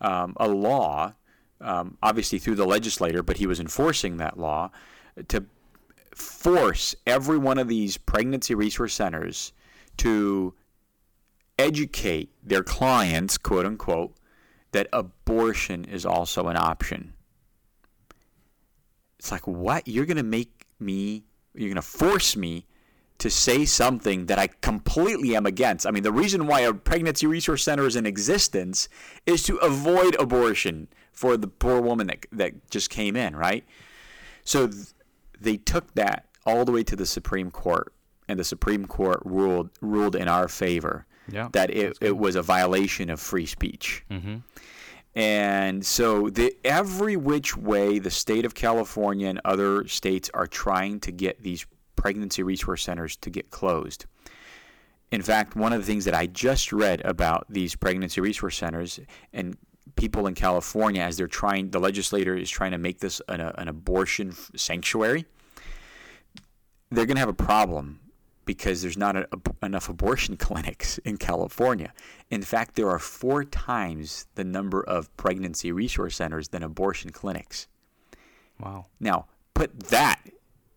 [0.00, 1.14] um, a law,
[1.60, 4.70] um, obviously through the legislator, but he was enforcing that law
[5.28, 5.44] to
[6.14, 9.52] force every one of these pregnancy resource centers
[9.98, 10.54] to
[11.58, 14.14] educate their clients, quote unquote,
[14.72, 17.14] that abortion is also an option.
[19.18, 19.86] It's like, what?
[19.88, 22.66] You're going to make me, you're going to force me
[23.18, 25.86] to say something that I completely am against.
[25.86, 28.88] I mean, the reason why a pregnancy resource center is in existence
[29.24, 33.64] is to avoid abortion for the poor woman that, that just came in, right?
[34.44, 34.88] So th-
[35.40, 37.92] they took that all the way to the Supreme Court,
[38.28, 42.42] and the Supreme Court ruled ruled in our favor Yeah, that it, it was a
[42.42, 44.04] violation of free speech.
[44.10, 44.36] Mm-hmm.
[45.16, 51.00] And so the every which way the state of California and other states are trying
[51.00, 54.04] to get these pregnancy resource centers to get closed.
[55.10, 59.00] In fact, one of the things that I just read about these pregnancy resource centers
[59.32, 59.56] and
[59.96, 63.68] people in California as they're trying the legislator is trying to make this an, an
[63.68, 65.24] abortion sanctuary
[66.90, 68.00] they're going to have a problem
[68.46, 71.92] because there's not a, a, enough abortion clinics in California.
[72.30, 77.68] In fact, there are four times the number of pregnancy resource centers than abortion clinics.
[78.58, 78.86] Wow.
[78.98, 80.20] Now, put that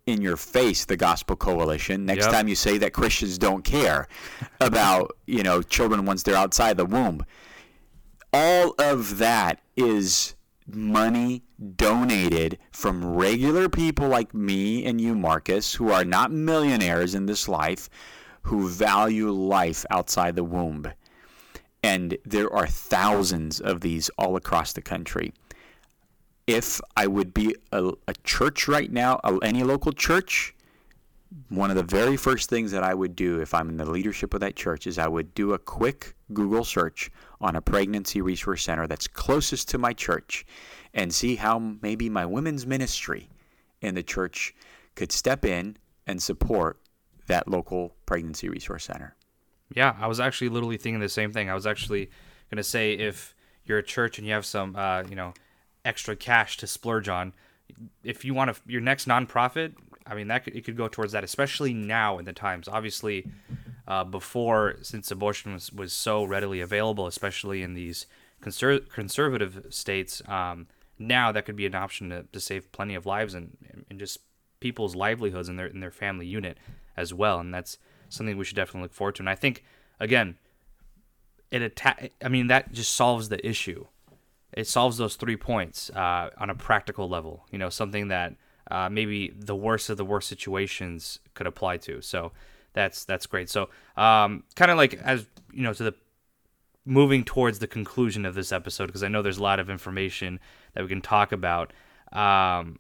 [0.05, 2.33] in your face, the Gospel Coalition, next Yep.
[2.33, 4.07] time you say that Christians don't care
[4.59, 7.23] about, you know, children once they're outside the womb.
[8.33, 10.35] All of that is
[10.75, 11.43] money
[11.75, 17.47] donated from regular people like me and you, Marcus, who are not millionaires in this
[17.47, 17.89] life,
[18.43, 20.91] who value life outside the womb.
[21.83, 25.33] And there are thousands of these all across the country.
[26.47, 30.55] If I would be a, a church right now, any local church,
[31.49, 34.33] one of the very first things that I would do if I'm in the leadership
[34.33, 38.63] of that church is I would do a quick Google search on a pregnancy resource
[38.63, 40.45] center that's closest to my church
[40.93, 43.29] and see how maybe my women's ministry
[43.81, 44.55] in the church
[44.95, 45.77] could step in
[46.07, 46.79] and support
[47.27, 49.15] that local pregnancy resource center.
[49.75, 51.49] Yeah, I was actually literally thinking the same thing.
[51.49, 52.09] I was actually
[52.49, 55.33] gonna say if you're a church and you have some, uh, you know,
[55.85, 57.33] extra cash to splurge on,
[58.03, 59.75] if you want to your next nonprofit,
[60.09, 62.67] I mean that could, it could go towards that, especially now in the times.
[62.67, 63.29] Obviously,
[63.87, 68.05] uh, before since abortion was, was so readily available, especially in these
[68.41, 73.05] conser- conservative states, um, now that could be an option to, to save plenty of
[73.05, 73.57] lives and,
[73.89, 74.19] and just
[74.59, 76.57] people's livelihoods and their in their family unit
[76.97, 77.39] as well.
[77.39, 77.77] And that's
[78.09, 79.21] something we should definitely look forward to.
[79.21, 79.63] And I think
[79.99, 80.37] again,
[81.51, 83.85] it atta- I mean that just solves the issue.
[84.51, 87.45] It solves those three points uh, on a practical level.
[87.51, 88.35] You know, something that
[88.69, 92.01] uh, maybe the worst of the worst situations could apply to.
[92.01, 92.31] So
[92.73, 93.49] that's that's great.
[93.49, 95.93] So um, kind of like as you know to the
[96.85, 100.39] moving towards the conclusion of this episode because I know there's a lot of information
[100.73, 101.71] that we can talk about.
[102.11, 102.79] Um,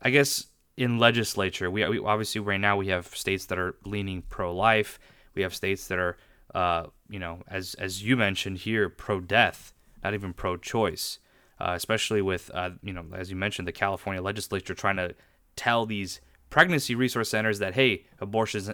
[0.00, 0.46] I guess
[0.76, 4.98] in legislature, we, we obviously right now we have states that are leaning pro-life.
[5.34, 6.16] We have states that are,
[6.54, 11.18] uh, you know, as as you mentioned here, pro-death, not even pro-choice.
[11.62, 15.14] Uh, especially with, uh, you know, as you mentioned, the California legislature trying to
[15.54, 18.70] tell these pregnancy resource centers that hey, abortion is,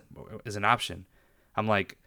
[0.46, 1.04] is an option.
[1.54, 1.98] I'm like,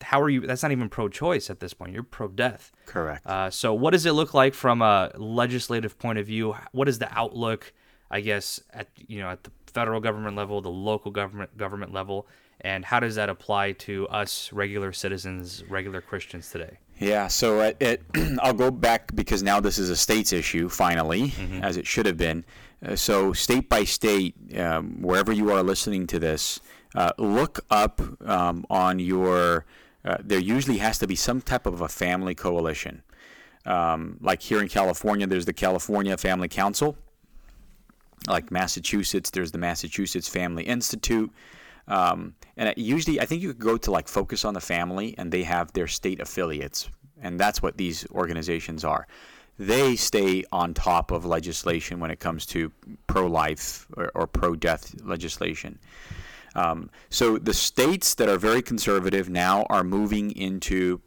[0.00, 0.42] how are you?
[0.42, 1.92] That's not even pro-choice at this point.
[1.92, 2.70] You're pro-death.
[2.86, 3.26] Correct.
[3.26, 6.54] Uh, so, what does it look like from a legislative point of view?
[6.70, 7.72] What is the outlook,
[8.12, 12.28] I guess, at you know at the federal government level, the local government government level,
[12.60, 16.78] and how does that apply to us regular citizens, regular Christians today?
[16.98, 18.02] Yeah, so it, it,
[18.40, 21.32] I'll go back because now this is a state's issue, finally,
[21.62, 22.44] as it should have been.
[22.84, 26.60] Uh, so, state by state, um, wherever you are listening to this,
[26.94, 29.64] uh, look up um, on your.
[30.04, 33.02] Uh, there usually has to be some type of a family coalition.
[33.66, 36.96] Um, like here in California, there's the California Family Council.
[38.28, 41.32] Like Massachusetts, there's the Massachusetts Family Institute.
[41.88, 45.32] Um, and usually, I think you could go to like Focus on the Family, and
[45.32, 46.88] they have their state affiliates,
[47.20, 49.06] and that's what these organizations are.
[49.58, 52.72] They stay on top of legislation when it comes to
[53.06, 55.78] pro-life or, or pro-death legislation.
[56.56, 61.00] Um, so the states that are very conservative now are moving into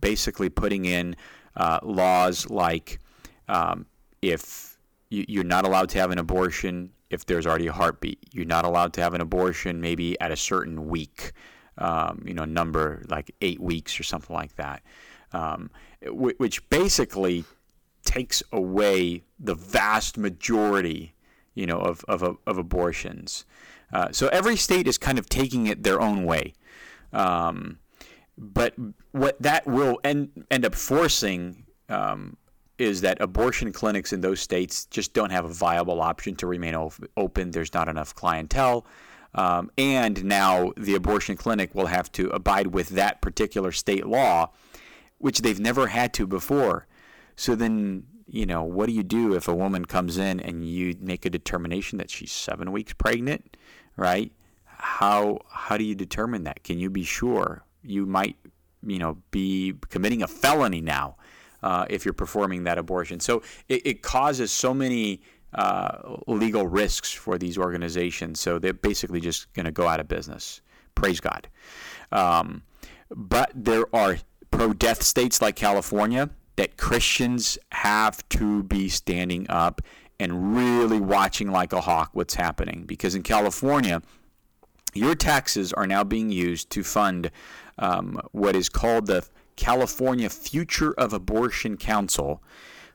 [0.00, 1.16] basically putting in
[1.56, 2.98] uh, laws like
[3.48, 3.86] um,
[4.22, 4.78] if
[5.10, 8.18] you, you're not allowed to have an abortion if there's already a heartbeat.
[8.32, 11.32] You're not allowed to have an abortion maybe at a certain week,
[11.78, 14.82] um, you know, number like eight weeks or something like that,
[15.32, 15.70] um,
[16.02, 17.44] which basically
[18.04, 21.14] takes away the vast majority,
[21.54, 23.44] you know, of, of, of abortions.
[23.92, 26.52] Uh, so every state is kind of taking it their own way.
[27.12, 27.78] Um,
[28.36, 28.74] but
[29.12, 32.36] what that will end, end up forcing um,
[32.78, 36.74] is that abortion clinics in those states just don't have a viable option to remain
[37.16, 37.50] open.
[37.50, 38.86] There's not enough clientele.
[39.34, 44.50] Um, and now the abortion clinic will have to abide with that particular state law,
[45.18, 46.86] which they've never had to before.
[47.36, 50.96] So then, you know, what do you do if a woman comes in and you
[51.00, 53.56] make a determination that she's seven weeks pregnant,
[53.96, 54.32] right?
[54.64, 56.62] How how do you determine that?
[56.62, 57.64] Can you be sure?
[57.82, 58.36] You might,
[58.86, 61.16] you know, be committing a felony now
[61.62, 63.20] uh, if you're performing that abortion.
[63.20, 65.22] So it, it causes so many
[65.54, 68.40] uh, legal risks for these organizations.
[68.40, 70.60] So they're basically just going to go out of business.
[70.94, 71.48] Praise God.
[72.12, 72.62] Um,
[73.10, 74.18] but there are
[74.50, 79.80] pro-death states like California that Christians have to be standing up
[80.20, 82.84] and really watching like a hawk what's happening.
[82.86, 84.02] Because in California,
[84.92, 87.30] your taxes are now being used to fund
[87.78, 89.24] um, what is called the
[89.58, 92.42] California Future of Abortion Council,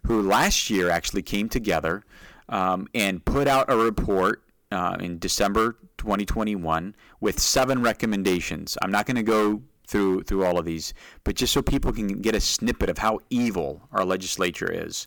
[0.05, 2.03] who last year actually came together
[2.49, 8.78] um, and put out a report uh, in December 2021 with seven recommendations.
[8.82, 10.93] I'm not going to go through through all of these,
[11.26, 15.05] but just so people can get a snippet of how evil our legislature is.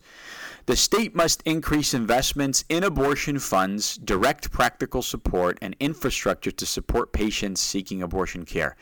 [0.67, 7.13] The state must increase investments in abortion funds, direct practical support, and infrastructure to support
[7.13, 8.77] patients seeking abortion care.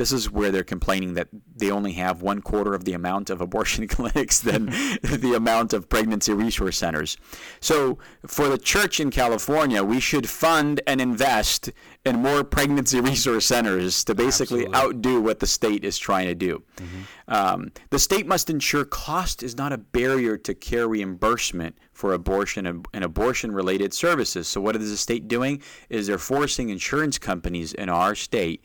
[0.00, 3.42] This is where they're complaining that they only have one quarter of the amount of
[3.42, 4.64] abortion clinics than
[5.02, 7.18] the amount of pregnancy resource centers.
[7.60, 11.70] So, for the church in California, we should fund and invest
[12.06, 14.96] in more pregnancy resource centers to basically Absolutely.
[14.96, 16.62] outdo what the state is trying to do.
[16.78, 17.34] Mm-hmm.
[17.34, 22.64] Um, the state must ensure cost is not a barrier to care reimbursement for abortion
[22.64, 24.48] and, and abortion related services.
[24.48, 25.60] So, what is the state doing?
[25.90, 28.64] Is they're forcing insurance companies in our state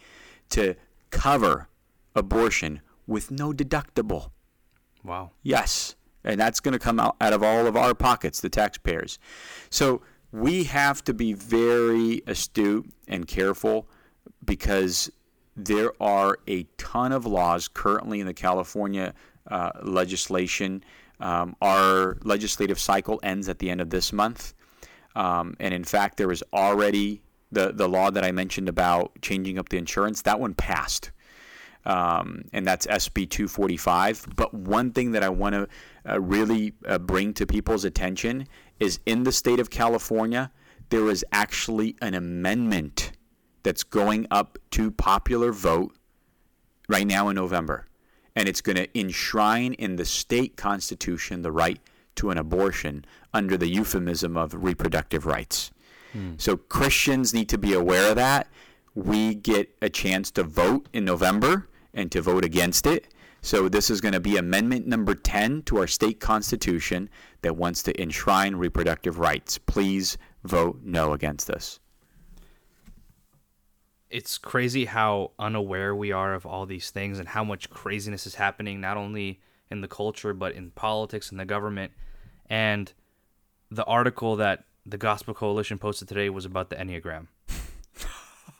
[0.51, 0.75] to
[1.11, 1.67] cover
[2.15, 4.31] abortion with no deductible.
[5.03, 5.31] Wow.
[5.43, 5.95] Yes.
[6.23, 9.19] And that's going to come out, out of all of our pockets, the taxpayers.
[9.69, 10.01] So
[10.31, 13.87] we have to be very astute and careful
[14.43, 15.11] because
[15.55, 19.13] there are a ton of laws currently in the California
[19.49, 20.83] uh, legislation.
[21.19, 24.53] Um, our legislative cycle ends at the end of this month.
[25.15, 27.21] Um, and in fact, there is already
[27.51, 31.11] the the law that I mentioned about changing up the insurance, that one passed.
[31.85, 34.27] Um, and that's SB 245.
[34.35, 35.67] But one thing that I want to
[36.09, 38.47] uh, really uh, bring to people's attention
[38.79, 40.51] is in the state of California,
[40.89, 43.11] there is actually an amendment
[43.63, 45.95] that's going up to popular vote
[46.87, 47.85] right now in November.
[48.35, 51.79] And it's going to enshrine in the state constitution the right
[52.15, 55.71] to an abortion under the euphemism of reproductive rights.
[56.15, 56.35] Hmm.
[56.37, 58.47] So Christians need to be aware of that.
[58.93, 63.13] We get a chance to vote in November and to vote against it.
[63.41, 67.09] So this is going to be amendment number 10 to our state constitution
[67.41, 69.57] that wants to enshrine reproductive rights.
[69.57, 71.81] Please vote no against this.
[74.09, 78.35] It's crazy how unaware we are of all these things and how much craziness is
[78.35, 81.91] happening not only in the culture but in politics and the government.
[82.49, 82.93] And
[83.69, 87.27] the article that the Gospel Coalition posted today was about the Enneagram.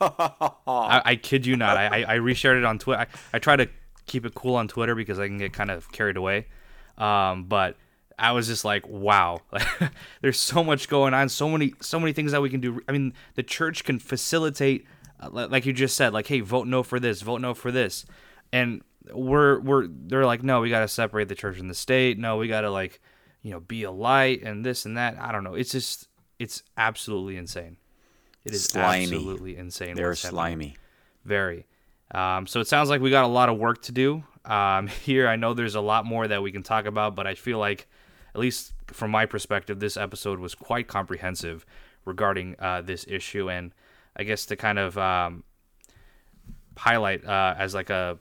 [0.00, 1.76] I, I, kid you not.
[1.76, 3.02] I, I, reshared it on Twitter.
[3.02, 3.68] I, I try to
[4.06, 6.46] keep it cool on Twitter because I can get kind of carried away.
[6.98, 7.76] Um, but
[8.18, 9.40] I was just like, wow,
[10.20, 12.80] there's so much going on, so many, so many things that we can do.
[12.88, 14.86] I mean, the church can facilitate,
[15.20, 18.06] uh, like you just said, like, hey, vote no for this, vote no for this,
[18.52, 22.18] and we're we're they're like, no, we got to separate the church and the state.
[22.18, 23.00] No, we got to like,
[23.42, 25.18] you know, be a light and this and that.
[25.20, 25.54] I don't know.
[25.54, 26.08] It's just
[26.38, 27.76] it's absolutely insane.
[28.44, 29.04] It is slimy.
[29.04, 29.96] absolutely insane.
[29.96, 30.76] They're slimy.
[31.24, 31.66] Very.
[32.12, 35.28] Um, so it sounds like we got a lot of work to do um, here.
[35.28, 37.88] I know there's a lot more that we can talk about, but I feel like,
[38.34, 41.66] at least from my perspective, this episode was quite comprehensive
[42.04, 43.50] regarding uh, this issue.
[43.50, 43.72] And
[44.14, 45.42] I guess to kind of um,
[46.76, 48.18] highlight uh, as like a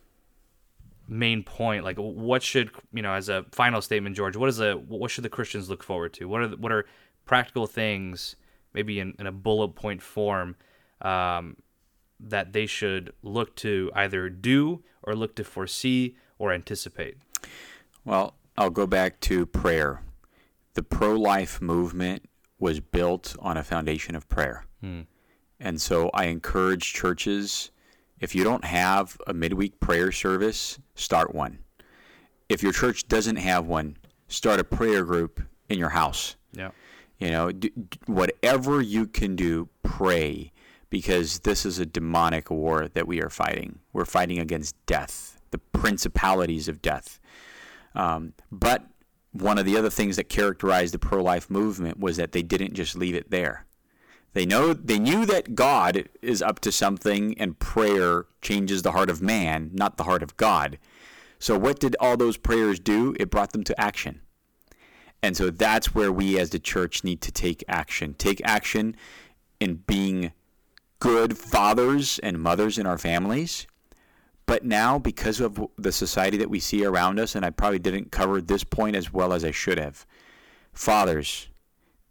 [1.07, 4.73] main point like what should you know as a final statement george what is a
[4.73, 6.85] what should the christians look forward to what are the, what are
[7.25, 8.35] practical things,
[8.73, 10.55] maybe in, in a bullet point form,
[11.01, 11.57] um,
[12.19, 17.17] that they should look to either do or look to foresee or anticipate?
[18.03, 20.01] Well, I'll go back to prayer.
[20.73, 22.29] The pro life movement
[22.59, 24.65] was built on a foundation of prayer.
[24.81, 25.01] Hmm.
[25.59, 27.71] And so I encourage churches
[28.19, 31.59] if you don't have a midweek prayer service, start one.
[32.47, 33.97] If your church doesn't have one,
[34.27, 36.35] start a prayer group in your house.
[36.53, 36.71] Yeah.
[37.19, 37.51] You know,
[38.07, 40.51] whatever you can do, pray
[40.89, 43.79] because this is a demonic war that we are fighting.
[43.93, 47.19] We're fighting against death, the principalities of death.
[47.93, 48.85] Um, but
[49.31, 52.95] one of the other things that characterized the pro-life movement was that they didn't just
[52.95, 53.65] leave it there.
[54.33, 59.09] They know they knew that God is up to something and prayer changes the heart
[59.09, 60.77] of man, not the heart of God.
[61.39, 63.15] So what did all those prayers do?
[63.19, 64.21] It brought them to action.
[65.21, 68.13] And so that's where we as the church need to take action.
[68.13, 68.95] Take action
[69.59, 70.31] in being
[70.99, 73.67] good fathers and mothers in our families.
[74.45, 78.11] But now, because of the society that we see around us, and I probably didn't
[78.11, 80.05] cover this point as well as I should have,
[80.71, 81.47] fathers,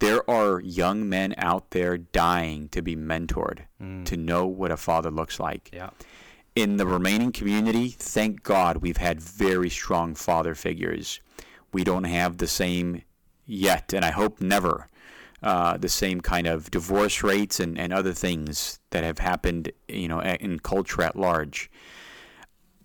[0.00, 4.04] there are young men out there dying to be mentored, mm.
[4.06, 5.70] to know what a father looks like.
[5.72, 5.90] Yeah.
[6.56, 11.20] In the Romanian community, thank God we've had very strong father figures
[11.74, 13.02] we don't have the same
[13.44, 14.88] yet, and I hope never,
[15.42, 20.08] uh, the same kind of divorce rates and, and other things that have happened, you
[20.08, 21.70] know, in culture at large.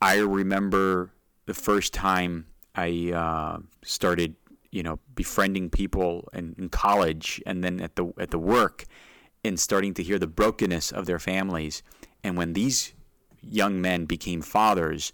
[0.02, 1.12] I remember
[1.46, 4.36] the first time I uh, started,
[4.72, 8.86] you know, befriending people in, in college and then at the at the work,
[9.44, 11.84] and starting to hear the brokenness of their families.
[12.24, 12.94] And when these
[13.42, 15.14] young men became fathers,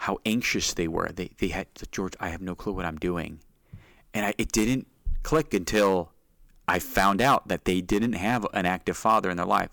[0.00, 1.10] how anxious they were.
[1.12, 3.40] They, they had, George, I have no clue what I'm doing.
[4.14, 4.86] And I, it didn't
[5.22, 6.12] click until
[6.66, 9.68] I found out that they didn't have an active father in their life.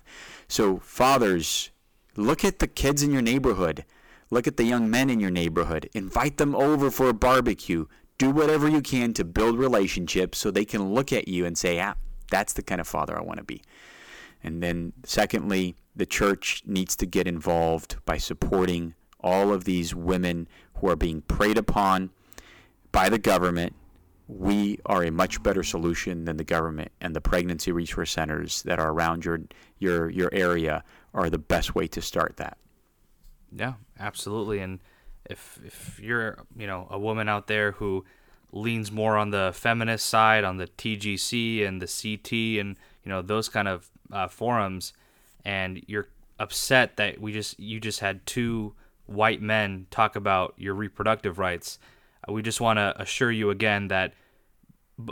[0.50, 1.72] So, fathers,
[2.18, 3.86] look at the kids in your neighborhood.
[4.30, 5.90] Look at the young men in your neighborhood.
[5.94, 7.86] Invite them over for a barbecue.
[8.18, 11.80] Do whatever you can to build relationships so they can look at you and say,
[11.80, 11.94] ah,
[12.30, 13.62] that's the kind of father I want to be.
[14.44, 20.48] And then, secondly, the church needs to get involved by supporting all of these women
[20.76, 22.12] who are being preyed upon
[22.92, 23.76] by the government.
[24.28, 28.78] We are a much better solution than the government, and the pregnancy resource centers that
[28.80, 29.42] are around your
[29.80, 30.84] your your area
[31.14, 32.58] are the best way to start that.
[33.56, 34.60] Yeah, absolutely.
[34.60, 34.80] And
[35.30, 38.04] if if you're you know a woman out there who
[38.52, 43.22] leans more on the feminist side, on the TGC and the CT, and you know
[43.22, 44.94] those kind of uh, forums,
[45.46, 46.08] and you're
[46.40, 48.74] upset that we just you just had two
[49.08, 51.80] white men talk about your reproductive rights,
[52.28, 54.14] uh, we just want to assure you again that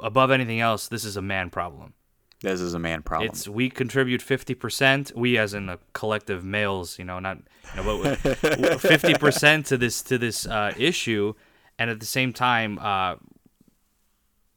[0.04, 1.94] above anything else, this is a man problem.
[2.42, 3.30] This is a man problem.
[3.30, 5.12] It's we contribute fifty percent.
[5.16, 7.40] We, as in a collective males, you know, not
[7.76, 11.34] you know, fifty percent to this to this uh, issue,
[11.80, 13.16] and at the same time, uh,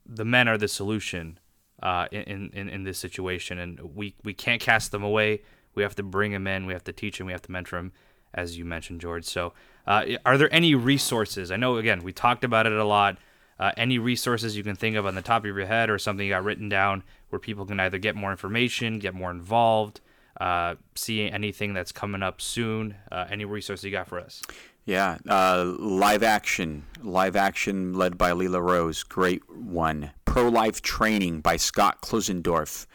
[0.04, 1.38] the men are the solution
[1.82, 5.42] uh, in, in in this situation, and we we can't cast them away.
[5.74, 6.66] We have to bring them in.
[6.66, 7.28] We have to teach them.
[7.28, 7.92] We have to mentor them,
[8.34, 9.24] as you mentioned, George.
[9.24, 9.52] So,
[9.86, 11.50] uh, are there any resources?
[11.50, 13.18] I know again we talked about it a lot.
[13.58, 16.24] Uh, any resources you can think of on the top of your head, or something
[16.24, 20.00] you got written down where people can either get more information, get more involved,
[20.40, 22.94] uh, see anything that's coming up soon.
[23.10, 24.42] Uh, any resources you got for us?
[24.84, 30.12] Yeah, uh, live action, live action led by Lila Rose, great one.
[30.24, 32.86] Pro Life Training by Scott Klusendorf,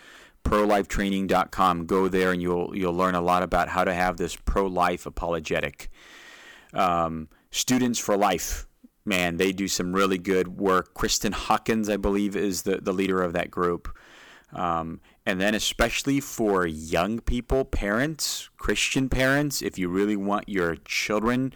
[0.44, 1.86] prolifetraining.com.
[1.86, 5.06] Go there and you'll you'll learn a lot about how to have this pro life
[5.06, 5.90] apologetic.
[6.74, 8.66] Um, Students for Life,
[9.06, 10.94] man, they do some really good work.
[10.96, 13.96] Kristan Hawkins, I believe, is the, the leader of that group.
[14.54, 20.76] Um, and then, especially for young people, parents, Christian parents, if you really want your
[20.86, 21.54] children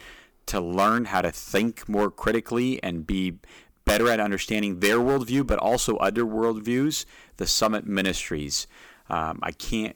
[0.48, 3.40] to learn how to think more critically and be
[3.86, 7.06] better at understanding their worldview, but also other worldviews,
[7.38, 8.68] the Summit Ministries.
[9.10, 9.96] Um, I can't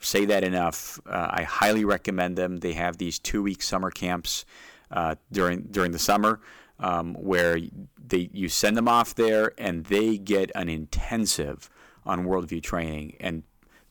[0.00, 1.00] say that enough.
[1.06, 2.58] Uh, I highly recommend them.
[2.58, 4.44] They have these two-week summer camps
[4.90, 6.40] uh, during during the summer,
[6.78, 7.58] um, where
[8.06, 11.68] they you send them off there and they get an intensive
[12.06, 13.42] on worldview training, and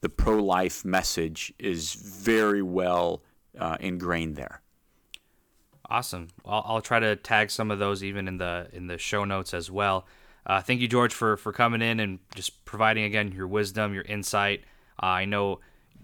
[0.01, 3.21] the pro-life message is very well
[3.59, 4.61] uh, ingrained there.
[5.89, 6.27] Awesome.
[6.45, 9.53] I'll, I'll try to tag some of those even in the in the show notes
[9.53, 10.05] as well.
[10.47, 14.03] Uh, thank you, George, for for coming in and just providing again your wisdom, your
[14.03, 14.61] insight.
[15.03, 15.59] Uh, I know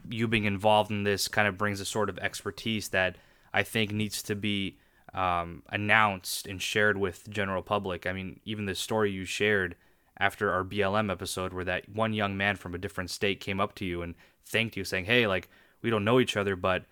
[0.10, 3.16] you being involved in this kind of brings a sort of expertise that
[3.54, 4.78] I think needs to be
[5.14, 8.06] um, announced and shared with general public.
[8.06, 9.76] I mean, even the story you shared
[10.18, 13.74] after our BLM episode, where that one young man from a different state came up
[13.76, 14.14] to you and
[14.44, 15.48] thanked you, saying, "Hey, like
[15.82, 16.84] we don't know each other, but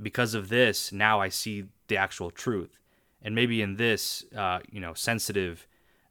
[0.00, 2.78] because of this, now I see the actual truth."
[3.20, 5.66] And maybe in this, uh, you know, sensitive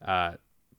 [0.06, 0.34] uh,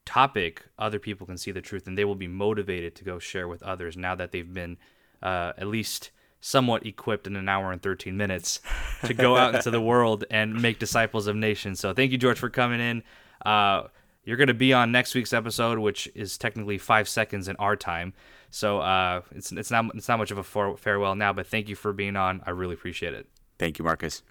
[0.05, 3.49] topic, other people can see the truth, and they will be motivated to go share
[3.49, 4.77] with others now that they've been
[5.23, 6.11] uh, at least
[6.41, 8.61] somewhat equipped in an hour and 13 minutes
[9.05, 11.79] to go out into the world and make disciples of nations.
[11.81, 13.03] So thank you, George, for coming in.
[13.47, 13.85] Uh,
[14.24, 17.77] you're going to be on next week's episode, which is technically five seconds in our
[17.77, 18.12] time.
[18.51, 21.74] So uh, it's it's not it's not much of a farewell now, but thank you
[21.74, 22.43] for being on.
[22.47, 23.27] I really appreciate it.
[23.59, 24.23] Thank you, Marcus.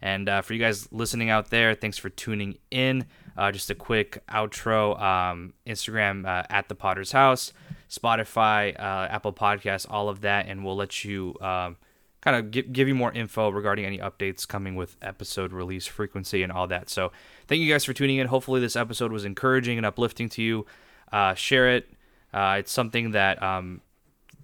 [0.00, 3.06] And uh, for you guys listening out there, thanks for tuning in.
[3.36, 7.52] Uh, just a quick outro um, Instagram uh, at the Podder's House,
[7.90, 10.46] Spotify, uh, Apple Podcasts, all of that.
[10.48, 11.76] And we'll let you um,
[12.22, 16.42] kind of give, give you more info regarding any updates coming with episode release frequency
[16.42, 16.88] and all that.
[16.88, 17.12] So
[17.46, 18.26] thank you guys for tuning in.
[18.26, 20.66] Hopefully, this episode was encouraging and uplifting to you.
[21.12, 21.90] Uh, share it.
[22.32, 23.42] Uh, it's something that.
[23.42, 23.80] Um,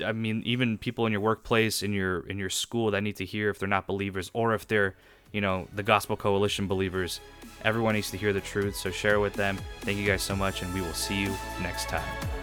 [0.03, 3.27] I mean, even people in your workplace, in your in your school, that need to
[3.27, 4.95] hear if they're not believers, or if they're
[5.33, 7.21] you know, the Gospel Coalition believers.
[7.65, 9.59] Everyone needs to hear the truth, so share with them.
[9.81, 12.42] Thank you guys so much, and we will see you next time.